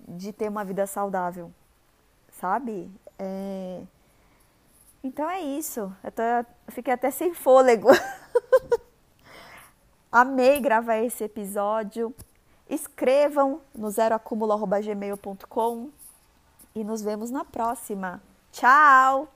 de 0.00 0.32
ter 0.32 0.48
uma 0.48 0.64
vida 0.64 0.88
saudável, 0.88 1.52
sabe? 2.32 2.90
É... 3.16 3.80
Então 5.02 5.30
é 5.30 5.40
isso. 5.40 5.94
Eu, 6.02 6.10
tô, 6.10 6.22
eu 6.22 6.44
fiquei 6.70 6.92
até 6.92 7.12
sem 7.12 7.32
fôlego. 7.32 7.88
Amei 10.10 10.58
gravar 10.60 10.96
esse 10.96 11.22
episódio. 11.22 12.12
Escrevam 12.68 13.60
no 13.74 13.88
zeroacumulo.gmail.com 13.90 15.90
e 16.74 16.82
nos 16.82 17.02
vemos 17.02 17.30
na 17.30 17.44
próxima. 17.44 18.20
Tchau! 18.50 19.33